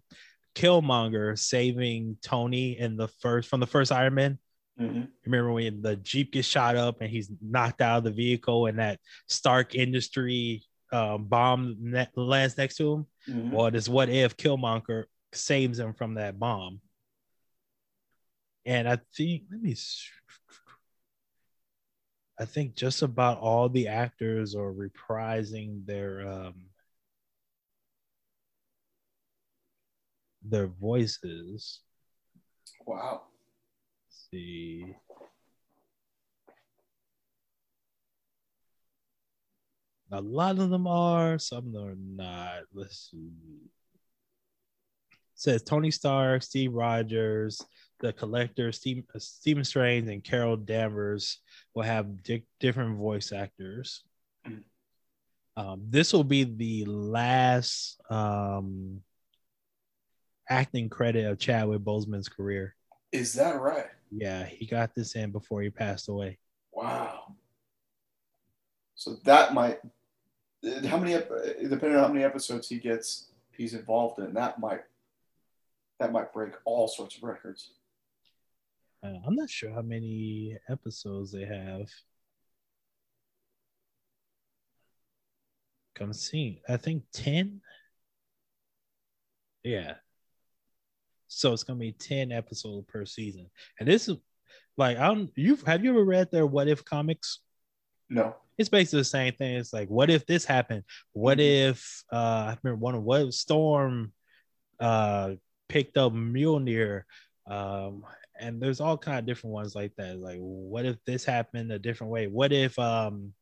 Killmonger 0.54 1.38
saving 1.38 2.16
Tony 2.22 2.78
in 2.78 2.96
the 2.96 3.08
first 3.08 3.48
from 3.48 3.60
the 3.60 3.66
first 3.66 3.92
Iron 3.92 4.14
Man. 4.14 4.38
Mm-hmm. 4.80 5.02
Remember 5.26 5.52
when 5.52 5.82
the 5.82 5.96
Jeep 5.96 6.32
gets 6.32 6.46
shot 6.46 6.76
up 6.76 7.00
and 7.00 7.10
he's 7.10 7.30
knocked 7.40 7.80
out 7.80 7.98
of 7.98 8.04
the 8.04 8.10
vehicle 8.12 8.66
and 8.66 8.78
that 8.78 9.00
Stark 9.26 9.74
Industry 9.74 10.62
um, 10.92 11.24
bomb 11.24 11.76
ne- 11.80 12.08
lands 12.14 12.56
next 12.56 12.76
to 12.76 12.92
him. 12.92 13.06
Mm-hmm. 13.28 13.50
Well, 13.50 13.70
this 13.70 13.88
what 13.88 14.08
if 14.08 14.36
Killmonger 14.36 15.04
saves 15.32 15.78
him 15.78 15.94
from 15.94 16.14
that 16.14 16.38
bomb? 16.38 16.80
And 18.64 18.88
I 18.88 18.98
think 19.16 19.44
let 19.50 19.60
me. 19.60 19.76
I 22.40 22.44
think 22.44 22.76
just 22.76 23.02
about 23.02 23.38
all 23.38 23.68
the 23.68 23.88
actors 23.88 24.54
are 24.54 24.72
reprising 24.72 25.84
their 25.86 26.26
um, 26.28 26.54
their 30.42 30.66
voices. 30.66 31.80
Wow. 32.86 33.22
Let's 34.06 34.28
see. 34.30 34.94
A 40.10 40.20
lot 40.20 40.58
of 40.58 40.70
them 40.70 40.86
are, 40.86 41.38
some 41.38 41.66
of 41.66 41.72
them 41.72 41.84
are 41.84 41.96
not. 41.98 42.62
Let's 42.72 43.10
see. 43.10 43.30
It 45.10 45.18
says 45.34 45.62
Tony 45.62 45.90
Stark, 45.90 46.42
Steve 46.42 46.72
Rogers, 46.72 47.60
the 48.00 48.12
collector, 48.12 48.72
Steve, 48.72 49.04
uh, 49.14 49.18
Stephen 49.18 49.64
Strange, 49.64 50.08
and 50.08 50.24
Carol 50.24 50.56
Danvers 50.56 51.40
will 51.74 51.82
have 51.82 52.22
di- 52.22 52.46
different 52.58 52.96
voice 52.96 53.32
actors. 53.32 54.02
Mm. 54.46 54.62
Um, 55.56 55.82
this 55.88 56.12
will 56.12 56.24
be 56.24 56.44
the 56.44 56.84
last 56.86 58.00
um, 58.08 59.02
acting 60.48 60.88
credit 60.88 61.26
of 61.26 61.38
Chadwick 61.38 61.80
Boseman's 61.80 62.28
career. 62.28 62.74
Is 63.12 63.32
that 63.34 63.60
right? 63.60 63.86
Yeah, 64.10 64.44
he 64.44 64.66
got 64.66 64.94
this 64.94 65.14
in 65.14 65.30
before 65.30 65.62
he 65.62 65.70
passed 65.70 66.08
away. 66.08 66.38
Wow. 66.72 67.34
So 68.94 69.16
that 69.24 69.54
might 69.54 69.78
how 70.86 70.98
many 70.98 71.12
depending 71.12 71.96
on 71.96 72.04
how 72.04 72.12
many 72.12 72.24
episodes 72.24 72.68
he 72.68 72.78
gets 72.78 73.30
he's 73.52 73.74
involved 73.74 74.18
in 74.18 74.34
that 74.34 74.58
might 74.58 74.82
that 76.00 76.12
might 76.12 76.32
break 76.32 76.52
all 76.64 76.88
sorts 76.88 77.16
of 77.16 77.22
records 77.22 77.74
uh, 79.04 79.14
i'm 79.26 79.36
not 79.36 79.48
sure 79.48 79.72
how 79.72 79.82
many 79.82 80.56
episodes 80.68 81.30
they 81.30 81.44
have 81.44 81.88
come 85.94 86.12
see 86.12 86.60
i 86.68 86.76
think 86.76 87.04
10 87.12 87.60
yeah 89.62 89.94
so 91.28 91.52
it's 91.52 91.62
gonna 91.62 91.78
be 91.78 91.92
10 91.92 92.32
episodes 92.32 92.86
per 92.88 93.04
season 93.04 93.48
and 93.78 93.88
this 93.88 94.08
is 94.08 94.16
like 94.76 94.98
i 94.98 95.06
don't 95.06 95.30
you 95.36 95.56
have 95.56 95.66
have 95.66 95.84
you 95.84 95.90
ever 95.90 96.04
read 96.04 96.30
their 96.30 96.46
what 96.46 96.68
if 96.68 96.84
comics 96.84 97.40
no 98.10 98.34
it's 98.58 98.68
basically 98.68 99.00
the 99.00 99.04
same 99.04 99.32
thing. 99.34 99.54
It's 99.54 99.72
like, 99.72 99.88
what 99.88 100.10
if 100.10 100.26
this 100.26 100.44
happened? 100.44 100.82
What 101.12 101.38
mm-hmm. 101.38 101.70
if 101.70 102.04
uh 102.12 102.16
I 102.16 102.58
remember 102.62 102.84
one 102.84 102.94
of 102.96 103.04
what 103.04 103.32
Storm 103.32 104.12
uh 104.80 105.34
picked 105.68 105.96
up 105.96 106.12
Mjolnir? 106.12 107.04
Um 107.46 108.04
and 108.40 108.60
there's 108.60 108.80
all 108.80 108.98
kind 108.98 109.18
of 109.18 109.26
different 109.26 109.54
ones 109.54 109.74
like 109.74 109.92
that. 109.96 110.18
Like, 110.18 110.38
what 110.40 110.84
if 110.84 110.96
this 111.04 111.24
happened 111.24 111.72
a 111.72 111.78
different 111.78 112.12
way? 112.12 112.26
What 112.26 112.52
if 112.52 112.76
um 112.78 113.32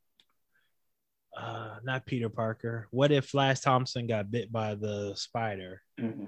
uh 1.35 1.77
not 1.83 2.07
Peter 2.07 2.29
Parker? 2.29 2.87
What 2.91 3.11
if 3.11 3.27
Flash 3.27 3.61
Thompson 3.61 4.07
got 4.07 4.31
bit 4.31 4.53
by 4.53 4.75
the 4.75 5.15
spider? 5.17 5.81
Mm-hmm. 5.99 6.27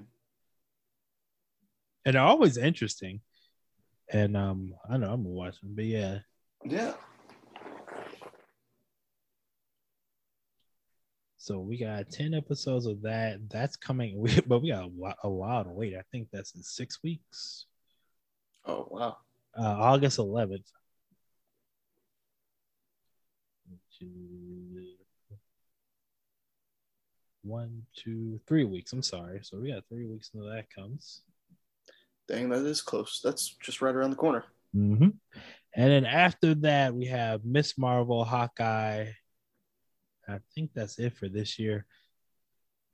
And 2.09 2.15
they're 2.15 2.23
always 2.23 2.57
interesting. 2.57 3.21
And 4.11 4.35
um, 4.35 4.73
I 4.89 4.97
know 4.97 5.11
I'm 5.11 5.21
gonna 5.21 5.29
watch 5.29 5.61
them, 5.61 5.73
but 5.75 5.85
yeah. 5.85 6.17
Yeah. 6.65 6.93
So 11.37 11.59
we 11.59 11.77
got 11.77 12.09
10 12.09 12.33
episodes 12.33 12.87
of 12.87 13.03
that. 13.03 13.47
That's 13.47 13.75
coming, 13.75 14.25
but 14.47 14.63
we 14.63 14.69
got 14.69 14.85
a, 14.85 15.27
a 15.27 15.29
while 15.29 15.63
to 15.63 15.69
wait. 15.69 15.93
I 15.95 16.01
think 16.11 16.29
that's 16.33 16.55
in 16.55 16.63
six 16.63 16.97
weeks. 17.03 17.67
Oh, 18.65 18.87
wow. 18.89 19.17
Uh, 19.55 19.61
August 19.61 20.17
11th. 20.17 20.65
One, 27.43 27.83
two, 27.95 28.39
three 28.47 28.63
weeks. 28.63 28.93
I'm 28.93 29.03
sorry. 29.03 29.41
So 29.43 29.59
we 29.59 29.71
got 29.71 29.83
three 29.87 30.07
weeks 30.07 30.31
until 30.33 30.49
that 30.49 30.73
comes. 30.73 31.21
Dang, 32.29 32.49
that 32.49 32.65
is 32.65 32.81
close. 32.81 33.19
That's 33.23 33.57
just 33.61 33.81
right 33.81 33.93
around 33.93 34.11
the 34.11 34.15
corner. 34.15 34.45
Mm-hmm. 34.75 35.09
And 35.75 35.91
then 35.91 36.05
after 36.05 36.53
that, 36.55 36.93
we 36.93 37.07
have 37.07 37.43
Miss 37.43 37.77
Marvel, 37.77 38.23
Hawkeye, 38.23 39.07
I 40.29 40.39
think 40.53 40.71
that's 40.73 40.99
it 40.99 41.17
for 41.17 41.27
this 41.27 41.57
year. 41.57 41.85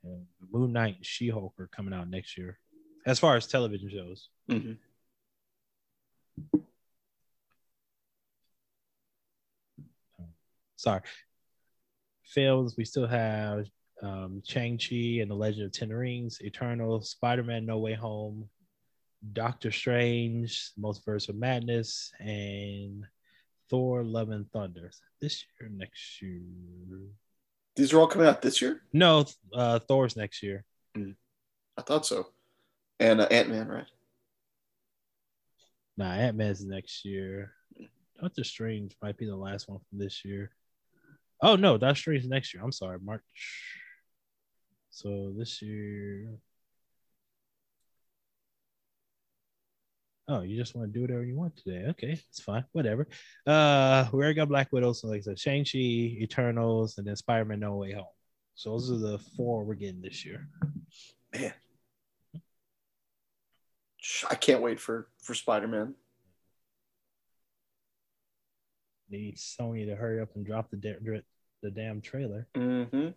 And 0.03 0.25
Moon 0.51 0.71
Knight 0.71 0.95
and 0.97 1.05
She 1.05 1.29
Hulk 1.29 1.53
are 1.59 1.67
coming 1.67 1.93
out 1.93 2.09
next 2.09 2.37
year, 2.37 2.57
as 3.05 3.19
far 3.19 3.35
as 3.35 3.47
television 3.47 3.89
shows. 3.89 4.29
Mm-hmm. 4.49 4.73
Sorry. 10.77 11.01
Films, 12.23 12.75
we 12.77 12.85
still 12.85 13.07
have 13.07 13.65
um, 14.01 14.41
Shang-Chi 14.45 15.19
and 15.21 15.31
the 15.31 15.35
Legend 15.35 15.65
of 15.65 15.71
Ten 15.71 15.89
Rings, 15.89 16.37
Eternal, 16.41 17.01
Spider-Man 17.01 17.65
No 17.65 17.79
Way 17.79 17.95
Home, 17.95 18.47
Doctor 19.33 19.71
Strange, 19.71 20.71
Multiverse 20.79 21.29
of 21.29 21.35
Madness, 21.35 22.11
and 22.19 23.05
Thor 23.69 24.03
Love 24.03 24.29
and 24.29 24.49
Thunder. 24.51 24.91
This 25.21 25.43
year, 25.59 25.69
next 25.73 26.21
year. 26.21 26.41
These 27.75 27.93
are 27.93 27.99
all 27.99 28.07
coming 28.07 28.27
out 28.27 28.41
this 28.41 28.61
year. 28.61 28.81
No, 28.93 29.25
uh, 29.53 29.79
Thor's 29.79 30.15
next 30.15 30.43
year. 30.43 30.63
Mm. 30.97 31.15
I 31.77 31.81
thought 31.81 32.05
so. 32.05 32.27
And 32.99 33.19
uh, 33.19 33.27
Ant 33.29 33.49
Man, 33.49 33.67
right? 33.67 33.88
Nah, 35.97 36.11
Ant 36.13 36.38
Man's 36.38 36.63
next 36.63 37.03
year. 37.05 37.53
Doctor 38.21 38.43
Strange 38.43 38.95
might 39.01 39.17
be 39.17 39.25
the 39.25 39.35
last 39.35 39.67
one 39.67 39.79
from 39.89 39.99
this 39.99 40.23
year. 40.23 40.51
Oh 41.41 41.55
no, 41.55 41.77
Doctor 41.77 41.95
Strange 41.95 42.25
next 42.25 42.53
year. 42.53 42.63
I'm 42.63 42.71
sorry, 42.71 42.99
March. 42.99 43.21
So 44.91 45.33
this 45.38 45.61
year, 45.61 46.29
Oh, 50.27 50.41
you 50.41 50.57
just 50.57 50.75
want 50.75 50.91
to 50.91 50.93
do 50.93 51.01
whatever 51.01 51.23
you 51.23 51.35
want 51.35 51.55
today. 51.55 51.85
Okay, 51.89 52.19
it's 52.29 52.41
fine. 52.41 52.65
Whatever. 52.71 53.07
Uh, 53.45 54.07
we 54.11 54.17
already 54.19 54.33
got 54.33 54.49
Black 54.49 54.71
Widow, 54.71 54.93
so 54.93 55.07
like 55.07 55.19
I 55.19 55.21
said, 55.21 55.39
Shang-Chi, 55.39 55.77
Eternals, 55.77 56.97
and 56.97 57.05
then 57.05 57.15
Spider-Man 57.15 57.59
No 57.59 57.75
Way 57.75 57.93
Home. 57.93 58.05
So 58.55 58.71
those 58.71 58.89
are 58.91 58.97
the 58.97 59.19
four 59.38 59.63
we're 59.63 59.75
getting 59.75 60.01
this 60.01 60.25
year. 60.25 60.47
Man. 61.33 61.53
I 64.29 64.35
can't 64.35 64.61
wait 64.61 64.79
for 64.79 65.09
for 65.21 65.33
Spider-Man. 65.33 65.93
Need 69.09 69.38
Sony 69.38 69.85
to 69.85 69.95
hurry 69.95 70.21
up 70.21 70.35
and 70.35 70.45
drop 70.45 70.71
the 70.71 70.77
da- 70.77 71.21
the 71.61 71.71
damn 71.71 72.01
trailer. 72.01 72.47
Mm-hmm. 72.55 73.09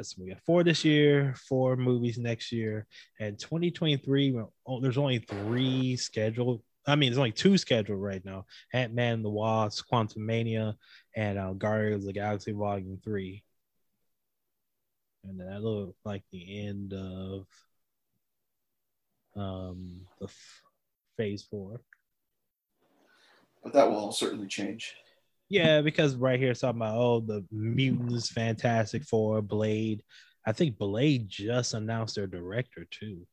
That's 0.00 0.16
we 0.16 0.30
got 0.30 0.40
four 0.46 0.64
this 0.64 0.82
year, 0.82 1.34
four 1.46 1.76
movies 1.76 2.16
next 2.16 2.52
year, 2.52 2.86
and 3.18 3.38
2023. 3.38 4.34
there's 4.80 4.96
only 4.96 5.18
three 5.18 5.94
scheduled. 5.96 6.62
I 6.86 6.96
mean, 6.96 7.10
there's 7.10 7.18
only 7.18 7.32
two 7.32 7.58
scheduled 7.58 8.00
right 8.00 8.24
now: 8.24 8.46
Ant 8.72 8.94
Man 8.94 9.22
the 9.22 9.28
Wasp, 9.28 9.84
Quantumania, 9.92 10.72
and 11.14 11.38
uh, 11.38 11.52
Guardians 11.52 12.04
of 12.04 12.06
the 12.06 12.14
Galaxy 12.14 12.52
Volume 12.52 12.98
Three. 13.04 13.44
And 15.24 15.38
that 15.38 15.62
looks 15.62 15.98
like 16.06 16.22
the 16.32 16.66
end 16.66 16.94
of 16.94 17.46
um, 19.36 20.06
the 20.18 20.28
f- 20.28 20.62
Phase 21.18 21.42
Four. 21.42 21.82
But 23.62 23.74
that 23.74 23.90
will 23.90 24.12
certainly 24.12 24.46
change. 24.46 24.94
Yeah, 25.50 25.80
because 25.80 26.14
right 26.14 26.38
here 26.38 26.52
it's 26.52 26.60
talking 26.60 26.80
about 26.80 26.96
oh 26.96 27.20
the 27.20 27.44
mutants, 27.50 28.30
Fantastic 28.30 29.02
Four, 29.02 29.42
Blade. 29.42 30.00
I 30.46 30.52
think 30.52 30.78
Blade 30.78 31.28
just 31.28 31.74
announced 31.74 32.14
their 32.14 32.28
director 32.28 32.86
too. 32.88 33.26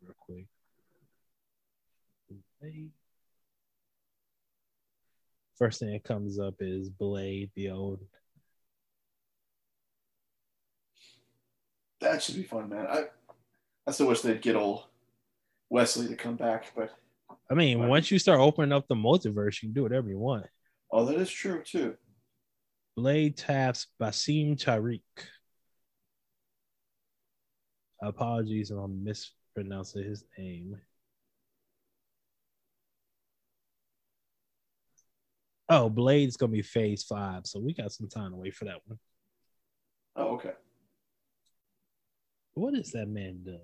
Real 0.00 0.14
quick. 0.20 0.46
Blade. 2.60 2.92
First 5.56 5.80
thing 5.80 5.92
that 5.92 6.04
comes 6.04 6.38
up 6.38 6.54
is 6.60 6.88
Blade, 6.88 7.50
the 7.56 7.70
old. 7.70 8.00
That 12.00 12.22
should 12.22 12.36
be 12.36 12.44
fun, 12.44 12.68
man. 12.68 12.86
I 12.86 13.04
I 13.88 13.90
still 13.90 14.06
wish 14.06 14.20
they'd 14.20 14.40
get 14.40 14.54
old 14.54 14.84
Wesley 15.68 16.06
to 16.06 16.14
come 16.14 16.36
back, 16.36 16.66
but 16.76 16.96
I 17.50 17.54
mean, 17.54 17.78
Right. 17.80 17.88
once 17.88 18.10
you 18.10 18.18
start 18.18 18.40
opening 18.40 18.72
up 18.72 18.88
the 18.88 18.94
multiverse, 18.94 19.62
you 19.62 19.68
can 19.68 19.72
do 19.74 19.82
whatever 19.82 20.08
you 20.08 20.18
want. 20.18 20.46
oh, 20.90 21.04
that 21.04 21.16
is 21.16 21.30
true 21.30 21.62
too. 21.62 21.96
Blade 22.96 23.36
taps 23.36 23.88
Bassam 24.00 24.56
Tariq. 24.56 25.02
Apologies 28.00 28.70
if 28.70 28.76
I'm 28.78 29.02
mispronouncing 29.04 30.04
his 30.04 30.24
name. 30.38 30.80
Oh, 35.68 35.88
Blade's 35.88 36.36
gonna 36.36 36.52
be 36.52 36.62
phase 36.62 37.02
five, 37.04 37.46
so 37.46 37.58
we 37.58 37.72
got 37.72 37.90
some 37.92 38.08
time 38.08 38.30
to 38.32 38.36
wait 38.36 38.54
for 38.54 38.66
that 38.66 38.80
one. 38.86 38.98
Oh, 40.16 40.34
okay. 40.34 40.52
What 42.52 42.74
is 42.74 42.92
that 42.92 43.08
man 43.08 43.42
do? 43.44 43.58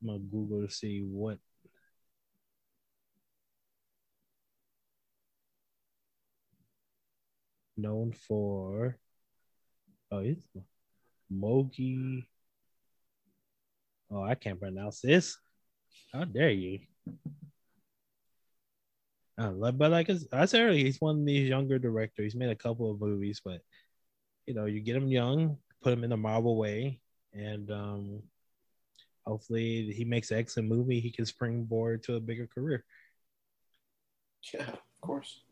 I'm 0.00 0.08
gonna 0.08 0.18
Google 0.18 0.66
to 0.66 0.72
see 0.72 1.00
what. 1.00 1.38
Known 7.76 8.12
for. 8.12 8.98
Oh, 10.10 10.18
it's 10.18 10.46
Mogi. 11.32 12.24
Oh, 14.10 14.22
I 14.22 14.34
can't 14.34 14.60
pronounce 14.60 15.00
this. 15.00 15.38
How 16.12 16.24
dare 16.24 16.50
you? 16.50 16.80
Uh, 19.38 19.70
but 19.72 19.90
like 19.90 20.10
I 20.32 20.44
said 20.44 20.60
earlier, 20.60 20.84
he's 20.84 21.00
one 21.00 21.20
of 21.20 21.26
these 21.26 21.48
younger 21.48 21.78
directors. 21.78 22.24
He's 22.24 22.36
made 22.36 22.50
a 22.50 22.56
couple 22.56 22.90
of 22.90 23.00
movies, 23.00 23.40
but 23.42 23.60
you 24.46 24.52
know, 24.52 24.66
you 24.66 24.80
get 24.80 24.96
him 24.96 25.08
young, 25.08 25.56
put 25.82 25.92
him 25.92 26.04
in 26.04 26.10
the 26.10 26.16
Marvel 26.16 26.58
way, 26.58 27.00
and 27.32 27.70
um, 27.70 28.22
hopefully 29.30 29.92
he 29.92 30.04
makes 30.04 30.30
an 30.30 30.38
excellent 30.38 30.68
movie. 30.68 31.00
He 31.00 31.10
can 31.10 31.24
springboard 31.24 32.02
to 32.04 32.16
a 32.16 32.20
bigger 32.20 32.46
career. 32.46 32.84
Yeah, 34.52 34.68
of 34.70 35.00
course. 35.00 35.42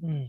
Hmm. 0.00 0.24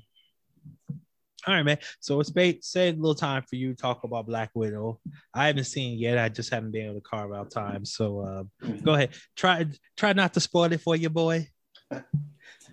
All 1.48 1.56
right, 1.56 1.64
man. 1.64 1.80
So 2.00 2.20
it's 2.20 2.30
ba- 2.30 2.62
saved 2.62 3.00
a 3.00 3.02
little 3.02 3.16
time 3.16 3.44
for 3.50 3.56
you 3.56 3.70
to 3.74 3.76
talk 3.76 4.04
about 4.04 4.28
Black 4.28 4.52
Widow. 4.54 5.00
I 5.34 5.48
haven't 5.48 5.64
seen 5.64 5.94
it 5.94 5.98
yet. 5.98 6.18
I 6.20 6.30
just 6.30 6.52
haven't 6.52 6.72
been 6.72 6.86
able 6.86 6.96
to 6.96 7.02
carve 7.02 7.34
out 7.34 7.50
time. 7.52 7.84
So 7.84 8.20
uh, 8.20 8.44
go 8.84 8.94
ahead. 8.94 9.10
Try 9.36 9.66
try 9.98 10.14
not 10.14 10.34
to 10.36 10.40
spoil 10.40 10.72
it 10.72 10.82
for 10.82 10.96
you, 10.96 11.10
boy. 11.10 11.48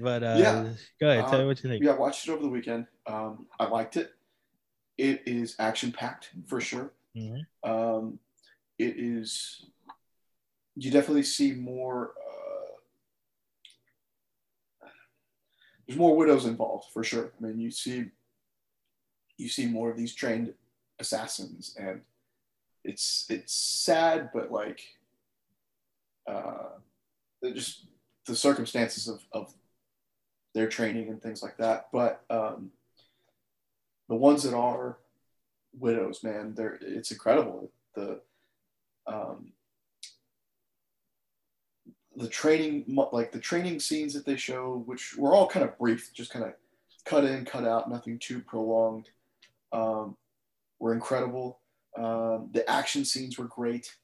But 0.00 0.22
uh, 0.22 0.37
Yeah. 0.38 0.68
go 1.00 1.11
ahead. 1.11 1.24
Tell 1.26 1.37
Uh, 1.37 1.42
me 1.42 1.46
what 1.48 1.64
you 1.64 1.70
think. 1.70 1.83
Yeah, 1.83 1.92
I 1.92 1.96
watched 1.98 2.28
it 2.28 2.31
over 2.31 2.42
the 2.42 2.48
weekend. 2.48 2.87
Um, 3.09 3.46
I 3.59 3.66
liked 3.66 3.96
it. 3.96 4.12
It 4.96 5.22
is 5.26 5.57
action 5.59 5.90
packed 5.90 6.31
for 6.46 6.61
sure. 6.61 6.92
Mhm. 7.16 7.47
Um, 7.64 8.18
it 8.79 8.97
is. 8.99 9.66
You 10.77 10.90
definitely 10.90 11.25
see 11.25 11.53
more. 11.53 12.12
Uh, 12.16 12.77
there's 15.87 15.99
more 15.99 16.16
widows 16.16 16.44
involved 16.47 16.87
for 16.92 17.03
sure. 17.03 17.33
I 17.38 17.42
mean, 17.44 17.61
you 17.61 17.71
see. 17.71 18.11
You 19.37 19.49
see 19.49 19.66
more 19.66 19.90
of 19.90 19.97
these 19.97 20.14
trained 20.14 20.53
assassins, 20.99 21.77
and 21.79 22.03
it's 22.85 23.27
it's 23.31 23.55
sad, 23.55 24.31
but 24.33 24.51
like. 24.51 24.81
Uh, 26.27 26.68
just 27.55 27.87
the 28.27 28.37
circumstances 28.37 29.09
of, 29.09 29.23
of 29.33 29.55
their 30.55 30.68
training 30.68 31.09
and 31.09 31.23
things 31.23 31.42
like 31.42 31.57
that. 31.59 31.88
But 31.92 32.25
um, 32.31 32.71
the 34.09 34.14
ones 34.14 34.42
that 34.42 34.55
are 34.55 34.99
widows, 35.76 36.22
man, 36.22 36.54
they're 36.54 36.78
it's 36.81 37.11
incredible. 37.11 37.70
The 37.94 38.20
um, 39.07 39.52
the 42.16 42.28
training, 42.28 42.85
like 43.12 43.33
the 43.33 43.38
training 43.38 43.81
scenes 43.81 44.12
that 44.14 44.26
they 44.26 44.37
show, 44.37 44.83
which 44.87 45.16
were 45.16 45.35
all 45.35 45.46
kind 45.46 45.64
of 45.64 45.78
brief, 45.78 46.12
just 46.12 46.33
kind 46.33 46.44
of 46.44 46.52
cut 47.04 47.24
in, 47.24 47.44
cut 47.44 47.64
out, 47.64 47.90
nothing 47.90 48.18
too 48.18 48.40
prolonged, 48.40 49.09
um, 49.72 50.16
were 50.81 50.92
incredible. 50.92 51.61
Um, 51.96 52.50
the 52.52 52.68
action 52.68 53.04
scenes 53.04 53.38
were 53.38 53.46
great. 53.46 53.94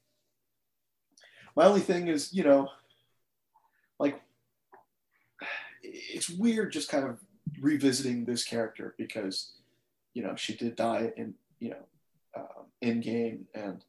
My 1.55 1.65
only 1.65 1.81
thing 1.81 2.07
is, 2.07 2.33
you 2.33 2.43
know, 2.43 2.69
like 3.99 4.21
it's 5.83 6.29
weird 6.29 6.71
just 6.71 6.89
kind 6.89 7.05
of 7.05 7.19
revisiting 7.59 8.25
this 8.25 8.43
character 8.43 8.95
because 8.97 9.51
you 10.13 10.23
know 10.23 10.35
she 10.35 10.55
did 10.55 10.75
die 10.75 11.11
in 11.15 11.33
you 11.59 11.69
know 11.69 11.85
um, 12.37 12.65
Endgame 12.83 13.41
and 13.53 13.83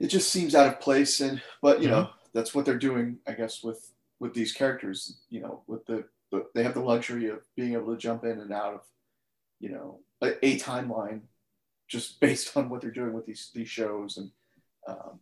it 0.00 0.08
just 0.08 0.30
seems 0.30 0.54
out 0.54 0.68
of 0.68 0.80
place 0.80 1.20
and 1.20 1.42
but 1.62 1.82
you 1.82 1.88
know 1.88 2.10
that's 2.32 2.54
what 2.54 2.64
they're 2.64 2.78
doing 2.78 3.18
i 3.26 3.32
guess 3.32 3.62
with 3.62 3.92
with 4.18 4.34
these 4.34 4.52
characters 4.52 5.18
you 5.30 5.40
know 5.40 5.62
with 5.66 5.84
the, 5.86 6.04
the 6.30 6.46
they 6.54 6.62
have 6.62 6.74
the 6.74 6.80
luxury 6.80 7.28
of 7.28 7.40
being 7.56 7.74
able 7.74 7.92
to 7.92 8.00
jump 8.00 8.24
in 8.24 8.38
and 8.38 8.52
out 8.52 8.74
of 8.74 8.80
you 9.58 9.68
know 9.68 10.00
a, 10.22 10.44
a 10.44 10.58
timeline 10.58 11.22
just 11.88 12.20
based 12.20 12.56
on 12.56 12.68
what 12.68 12.80
they're 12.80 12.90
doing 12.90 13.12
with 13.12 13.26
these 13.26 13.50
these 13.54 13.68
shows 13.68 14.16
and 14.16 14.30
um, 14.88 15.20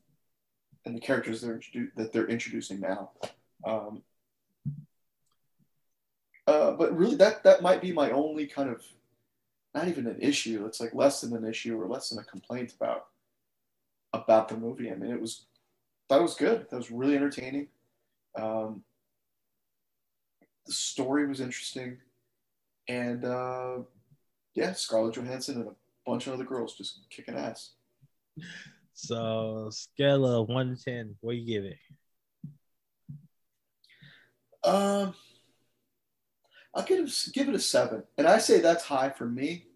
and 0.85 0.97
the 0.97 1.01
characters 1.01 1.41
they're 1.41 1.55
introdu- 1.59 1.95
that 1.97 2.13
they're 2.13 2.29
introducing 2.29 2.81
now. 2.81 3.11
Um, 3.65 4.03
uh, 6.47 6.73
but 6.73 6.97
really, 6.97 7.17
that 7.17 7.45
that 7.45 7.63
might 7.63 7.83
be 7.83 7.93
my 7.93 8.11
only 8.11 8.47
kind 8.47 8.71
of 8.71 8.83
not 9.75 9.89
even 9.89 10.07
an 10.07 10.19
issue. 10.21 10.65
It's 10.67 10.81
like 10.81 10.95
less 10.95 11.21
than 11.21 11.37
an 11.37 11.49
issue 11.49 11.81
or 11.81 11.87
less 11.87 12.11
than 12.11 12.19
a 12.19 12.25
complaint 12.25 12.75
about 12.75 13.07
about 14.13 14.49
the 14.49 14.57
movie. 14.57 14.91
I 14.91 14.95
mean, 14.95 15.11
it 15.11 15.21
was 15.21 15.47
that 16.09 16.23
was 16.23 16.35
good. 16.35 16.67
That 16.71 16.77
was 16.77 16.91
really 16.91 17.17
entertaining. 17.17 17.69
Um, 18.39 18.83
the 20.67 20.73
story 20.73 21.27
was 21.27 21.41
interesting, 21.41 21.99
and 22.89 23.25
uh, 23.25 23.79
yeah, 24.55 24.73
Scarlett 24.73 25.15
Johansson 25.15 25.61
and 25.61 25.69
a 25.69 25.75
bunch 26.07 26.27
of 26.27 26.35
other 26.35 26.45
girls 26.45 26.77
just 26.77 27.01
kicking 27.11 27.37
ass. 27.37 27.73
So 28.95 29.69
scale 29.71 30.27
of 30.27 30.49
one 30.49 30.75
to 30.75 30.83
ten, 30.83 31.15
what 31.21 31.33
do 31.33 31.39
you 31.39 31.47
give 31.47 31.65
it? 31.65 31.79
Um, 34.65 35.15
I'll 36.79 36.85
give 36.85 37.05
it, 37.05 37.29
give 37.33 37.49
it 37.49 37.57
a 37.57 37.59
seven, 37.59 38.05
and 38.17 38.29
I 38.29 38.39
say 38.39 38.61
that's 38.61 38.85
high 38.85 39.11
for 39.11 39.27
me 39.27 39.67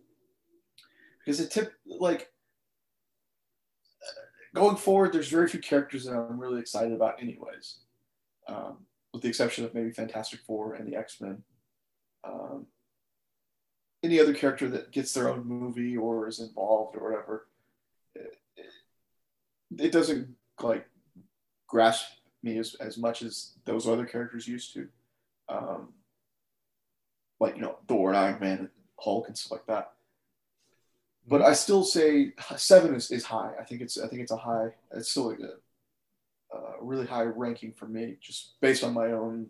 because 1.18 1.40
it 1.40 1.50
tip 1.50 1.72
like 1.84 2.30
going 4.54 4.76
forward. 4.76 5.12
There's 5.12 5.28
very 5.28 5.48
few 5.48 5.58
characters 5.58 6.04
that 6.04 6.14
I'm 6.14 6.38
really 6.38 6.60
excited 6.60 6.92
about, 6.92 7.20
anyways, 7.20 7.78
um, 8.46 8.86
with 9.12 9.22
the 9.22 9.28
exception 9.28 9.64
of 9.64 9.74
maybe 9.74 9.90
Fantastic 9.90 10.42
Four 10.46 10.74
and 10.74 10.86
the 10.86 10.94
X 10.94 11.20
Men. 11.20 11.42
Um, 12.22 12.66
any 14.04 14.20
other 14.20 14.32
character 14.32 14.68
that 14.68 14.92
gets 14.92 15.12
their 15.12 15.28
own 15.28 15.44
movie 15.44 15.96
or 15.96 16.28
is 16.28 16.38
involved 16.38 16.96
or 16.96 17.10
whatever, 17.10 17.48
it, 18.14 18.36
it, 19.76 19.90
doesn't 19.90 20.28
like 20.60 20.86
grasp 21.66 22.06
me 22.44 22.58
as, 22.58 22.74
as 22.74 22.96
much 22.96 23.22
as 23.22 23.54
those 23.64 23.88
other 23.88 24.06
characters 24.06 24.46
used 24.46 24.72
to. 24.74 24.86
Um, 25.48 25.94
like, 27.42 27.56
you 27.56 27.62
know, 27.62 27.78
Thor 27.88 28.10
and 28.10 28.18
Iron 28.18 28.40
Man 28.40 28.58
and 28.58 28.68
Hulk 28.98 29.26
and 29.26 29.36
stuff 29.36 29.52
like 29.52 29.66
that. 29.66 29.92
But 31.26 31.40
mm-hmm. 31.40 31.50
I 31.50 31.54
still 31.54 31.82
say 31.82 32.32
seven 32.56 32.94
is, 32.94 33.10
is 33.10 33.24
high. 33.24 33.52
I 33.60 33.64
think 33.64 33.82
it's 33.82 33.98
I 33.98 34.06
think 34.06 34.22
it's 34.22 34.32
a 34.32 34.36
high. 34.36 34.68
It's 34.92 35.10
still 35.10 35.32
a, 35.32 36.56
a 36.56 36.60
really 36.80 37.06
high 37.06 37.24
ranking 37.24 37.72
for 37.72 37.86
me, 37.86 38.16
just 38.20 38.60
based 38.60 38.84
on 38.84 38.94
my 38.94 39.12
own 39.12 39.48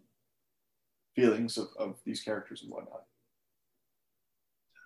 feelings 1.15 1.59
of, 1.59 1.69
of 1.79 1.97
these 2.05 2.23
characters 2.23 2.63
and 2.63 2.71
whatnot. 2.71 3.05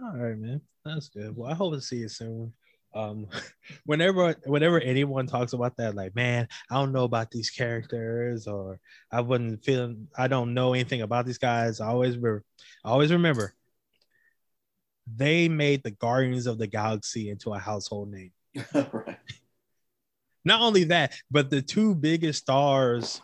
All 0.03 0.17
right, 0.17 0.37
man. 0.37 0.61
That's 0.85 1.09
good. 1.09 1.37
Well, 1.37 1.51
I 1.51 1.55
hope 1.55 1.75
to 1.75 1.81
see 1.81 1.99
you 1.99 2.09
soon. 2.09 2.53
Um 2.97 3.27
whenever 3.85 4.35
whenever 4.47 4.81
anyone 4.81 5.27
talks 5.27 5.53
about 5.53 5.77
that 5.77 5.95
like 5.95 6.15
man 6.17 6.49
i 6.71 6.75
don't 6.75 6.93
know 6.93 7.05
about 7.05 7.31
these 7.31 7.51
characters 7.51 8.47
or 8.47 8.81
i 9.13 9.21
wasn't 9.21 9.63
feeling 9.65 10.09
i 10.17 10.27
don't 10.27 10.55
know 10.55 10.73
anything 10.73 11.03
about 11.03 11.27
these 11.27 11.39
guys 11.39 11.81
i 11.81 11.87
always 11.87 12.17
re- 12.17 12.41
I 12.85 12.91
always 12.91 13.13
remember 13.13 13.55
they 15.15 15.49
made 15.49 15.83
the 15.83 15.93
guardians 15.93 16.47
of 16.47 16.59
the 16.59 16.67
galaxy 16.67 17.31
into 17.31 17.53
a 17.53 17.59
household 17.59 18.11
name. 18.11 18.33
Right. 18.75 19.19
not 20.45 20.63
only 20.63 20.85
that 20.85 21.15
but 21.31 21.51
the 21.51 21.61
two 21.61 21.95
biggest 21.95 22.43
stars 22.43 23.21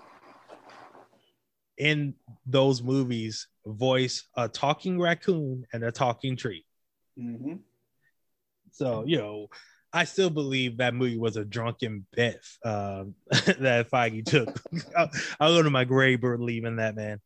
in 1.79 2.15
those 2.45 2.83
movies 2.83 3.49
voice 3.65 4.29
a 4.37 4.49
talking 4.49 5.01
raccoon 5.01 5.65
and 5.73 5.83
a 5.83 5.91
talking 5.91 6.37
tree. 6.37 6.67
Hmm 7.17 7.55
So, 8.73 9.05
you 9.07 9.19
know, 9.19 9.49
I 9.93 10.05
still 10.05 10.31
believe 10.31 10.79
that 10.79 10.95
movie 10.95 11.19
was 11.19 11.37
a 11.37 11.45
drunken 11.45 12.07
bet 12.17 12.41
um, 12.65 13.15
that 13.31 13.91
Feige 13.91 14.25
took. 14.25 14.61
I'll, 14.97 15.11
I'll 15.39 15.55
go 15.55 15.63
to 15.63 15.71
my 15.71 15.85
grave 15.85 16.21
believing 16.21 16.77
that, 16.77 16.97
man. 16.97 17.21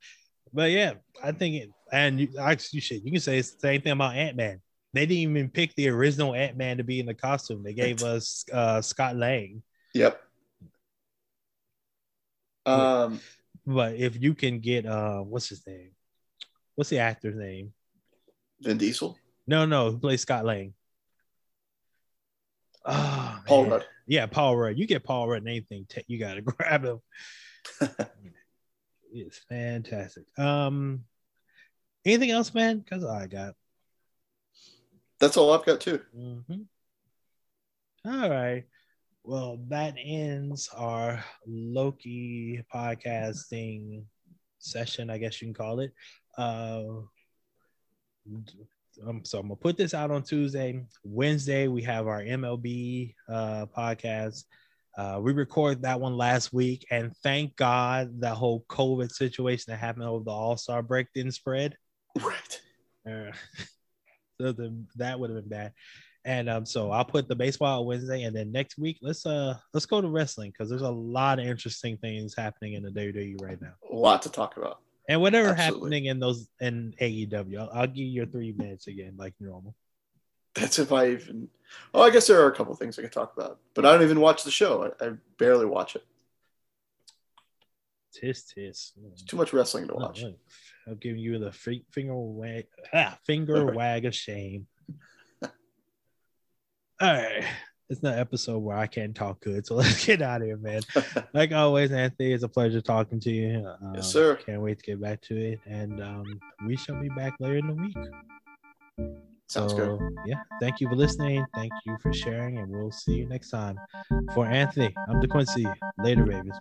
But 0.53 0.71
yeah, 0.71 0.95
I 1.23 1.33
think 1.33 1.55
it, 1.57 1.71
and 1.93 2.21
you, 2.21 2.29
actually, 2.41 2.81
shit, 2.81 3.05
you 3.05 3.13
can 3.13 3.21
say 3.21 3.39
it's 3.39 3.53
the 3.53 3.61
same 3.61 3.81
thing 3.83 3.93
about 3.93 4.17
Ant 4.17 4.37
Man. 4.37 4.61
They 4.93 5.07
didn't 5.07 5.37
even 5.37 5.51
pick 5.51 5.75
the 5.75 5.89
original 5.89 6.35
Ant 6.35 6.57
Man 6.57 6.79
to 6.79 6.85
be 6.85 6.99
in 7.01 7.07
the 7.07 7.15
costume. 7.15 7.63
They 7.63 7.75
gave 7.75 8.03
us 8.03 8.45
uh, 8.53 8.81
Scott 8.81 9.17
Lang. 9.17 9.63
Yep. 9.95 10.21
Um, 12.65 13.21
But 13.67 13.97
if 13.97 14.21
you 14.21 14.35
can 14.35 14.61
get, 14.61 14.87
uh, 14.87 15.21
what's 15.21 15.49
his 15.49 15.67
name? 15.67 15.91
What's 16.75 16.91
the 16.91 16.99
actor's 16.99 17.37
name? 17.37 17.73
Vin 18.61 18.79
Diesel, 18.79 19.19
No, 19.47 19.67
no, 19.67 19.91
who 19.91 19.99
plays 19.99 20.23
Scott 20.23 20.45
Lang? 20.45 20.73
Oh, 22.87 23.41
Paul 23.47 23.63
man. 23.63 23.71
Rudd. 23.73 23.85
Yeah, 24.07 24.27
Paul 24.27 24.57
Rudd. 24.57 24.79
You 24.79 24.87
get 24.87 25.05
Paul 25.05 25.29
Rudd 25.29 25.43
in 25.43 25.49
anything, 25.49 25.87
you 26.07 26.19
gotta 26.19 26.41
grab 26.43 26.85
him. 26.85 27.01
it's 29.13 29.39
fantastic. 29.49 30.25
Um, 30.39 31.05
anything 32.05 32.31
else, 32.31 32.55
man? 32.55 32.79
Because 32.79 33.05
I 33.05 33.27
got. 33.27 33.55
That's 35.19 35.37
all 35.37 35.53
I've 35.53 35.65
got 35.65 35.81
too. 35.81 36.01
Mhm. 36.17 36.67
All 38.05 38.31
right. 38.31 38.65
Well, 39.25 39.59
that 39.69 39.95
ends 40.01 40.69
our 40.73 41.25
Loki 41.47 42.63
podcasting 42.73 44.05
session, 44.59 45.11
I 45.11 45.19
guess 45.19 45.43
you 45.43 45.49
can 45.49 45.55
call 45.55 45.81
it. 45.81 45.93
Uh, 46.39 46.85
um, 49.05 49.25
so 49.25 49.39
I'm 49.39 49.49
gonna 49.49 49.57
put 49.57 49.77
this 49.77 49.95
out 49.95 50.11
on 50.11 50.23
Tuesday. 50.23 50.85
Wednesday, 51.05 51.69
we 51.69 51.83
have 51.83 52.07
our 52.07 52.23
MLB 52.23 53.15
uh, 53.29 53.67
podcast. 53.77 54.45
Uh, 54.97 55.21
we 55.21 55.33
recorded 55.33 55.83
that 55.83 56.01
one 56.01 56.17
last 56.17 56.53
week, 56.53 56.87
and 56.91 57.15
thank 57.23 57.55
God 57.57 58.21
that 58.21 58.35
whole 58.35 58.65
COVID 58.69 59.11
situation 59.11 59.65
that 59.69 59.79
happened 59.79 60.05
over 60.05 60.25
the 60.25 60.31
All 60.31 60.57
Star 60.57 60.83
break 60.83 61.09
didn't 61.15 61.33
spread. 61.33 61.77
Right. 62.19 62.61
Uh, 63.07 63.33
so 64.41 64.53
the, 64.53 64.75
that 64.97 65.21
would 65.21 65.31
have 65.31 65.41
been 65.41 65.49
bad. 65.51 65.73
And 66.25 66.49
um, 66.49 66.67
so 66.67 66.91
I'll 66.91 67.05
put 67.05 67.29
the 67.29 67.37
baseball 67.37 67.81
on 67.81 67.87
Wednesday, 67.87 68.23
and 68.25 68.35
then 68.35 68.51
next 68.51 68.79
week 68.79 68.99
let's 69.01 69.25
uh 69.27 69.57
let's 69.73 69.87
go 69.87 70.01
to 70.01 70.09
wrestling 70.09 70.51
because 70.51 70.69
there's 70.69 70.83
a 70.83 70.91
lot 70.91 71.39
of 71.39 71.47
interesting 71.47 71.97
things 71.99 72.35
happening 72.35 72.73
in 72.73 72.83
the 72.83 72.91
WWE 72.91 73.41
right 73.41 73.61
now, 73.61 73.75
A 73.93 73.95
lot 73.95 74.23
to 74.23 74.29
talk 74.29 74.57
about. 74.57 74.81
And 75.09 75.21
whatever 75.21 75.51
Absolutely. 75.51 75.81
happening 75.81 76.05
in 76.07 76.21
those 76.21 76.49
in 76.61 76.95
AEW. 77.01 77.59
I'll, 77.59 77.71
I'll 77.73 77.87
give 77.87 77.99
you 77.99 78.07
your 78.07 78.27
three 78.27 78.53
minutes 78.53 78.87
again, 78.87 79.15
like 79.17 79.35
normal. 79.41 79.75
That's 80.55 80.79
if 80.79 80.91
I 80.93 81.11
even. 81.11 81.49
Oh, 81.93 82.03
I 82.03 82.11
guess 82.11 82.27
there 82.27 82.41
are 82.43 82.51
a 82.51 82.55
couple 82.55 82.75
things 82.75 82.99
I 82.99 83.03
could 83.03 83.13
talk 83.13 83.37
about, 83.37 83.59
but 83.75 83.85
I 83.85 83.93
don't 83.93 84.03
even 84.03 84.21
watch 84.21 84.45
the 84.45 84.51
show. 84.51 84.91
I, 85.01 85.05
I 85.05 85.13
barely 85.39 85.67
watch 85.67 85.97
it. 85.97 86.05
Tis 88.15 88.45
tis. 88.45 88.93
It's 89.13 89.23
too 89.23 89.37
much 89.37 89.53
wrestling 89.53 89.89
to 89.89 89.95
watch. 89.95 90.23
look, 90.23 90.39
I'm 90.87 90.97
giving 90.97 91.21
you 91.21 91.39
the 91.39 91.53
fi- 91.53 91.85
finger 91.91 92.15
wag, 92.15 92.67
ah, 92.95 93.19
finger 93.27 93.67
wag 93.67 94.07
of 94.07 94.15
shame. 94.15 94.67
All 95.43 95.51
right, 97.01 97.45
it's 97.89 98.03
an 98.03 98.19
episode 98.19 98.59
where 98.59 98.77
I 98.77 98.87
can't 98.87 99.15
talk 99.15 99.41
good. 99.41 99.67
So 99.67 99.75
let's 99.77 100.05
get 100.05 100.23
out 100.23 100.41
of 100.41 100.47
here, 100.47 100.57
man. 100.57 100.83
like 101.35 101.53
always, 101.53 101.93
Anthony, 101.93 102.33
it's 102.33 102.43
a 102.43 102.49
pleasure 102.49 102.81
talking 102.81 103.21
to 103.21 103.31
you. 103.31 103.67
Um, 103.81 103.95
yes, 103.95 104.11
sir. 104.11 104.37
Can't 104.37 104.61
wait 104.61 104.79
to 104.79 104.85
get 104.85 105.01
back 105.01 105.21
to 105.23 105.37
it. 105.37 105.61
And 105.67 106.03
um, 106.03 106.41
we 106.67 106.77
shall 106.77 107.01
be 107.01 107.09
back 107.11 107.35
later 107.41 107.57
in 107.57 107.67
the 107.67 107.75
week. 107.75 107.97
Sounds 109.49 109.73
so, 109.73 109.97
good. 109.97 110.01
Yeah. 110.27 110.43
Thank 110.61 110.81
you 110.81 110.89
for 110.89 110.97
listening. 110.97 111.45
Thank 111.55 111.73
you 111.87 111.97
for 112.03 112.13
sharing. 112.13 112.59
And 112.59 112.69
we'll 112.69 112.91
see 112.91 113.15
you 113.15 113.29
next 113.29 113.51
time. 113.51 113.79
For 114.35 114.45
Anthony, 114.47 114.93
I'm 115.09 115.23
DeQuincy. 115.23 115.73
Later, 115.99 116.25
Ravens. 116.25 116.59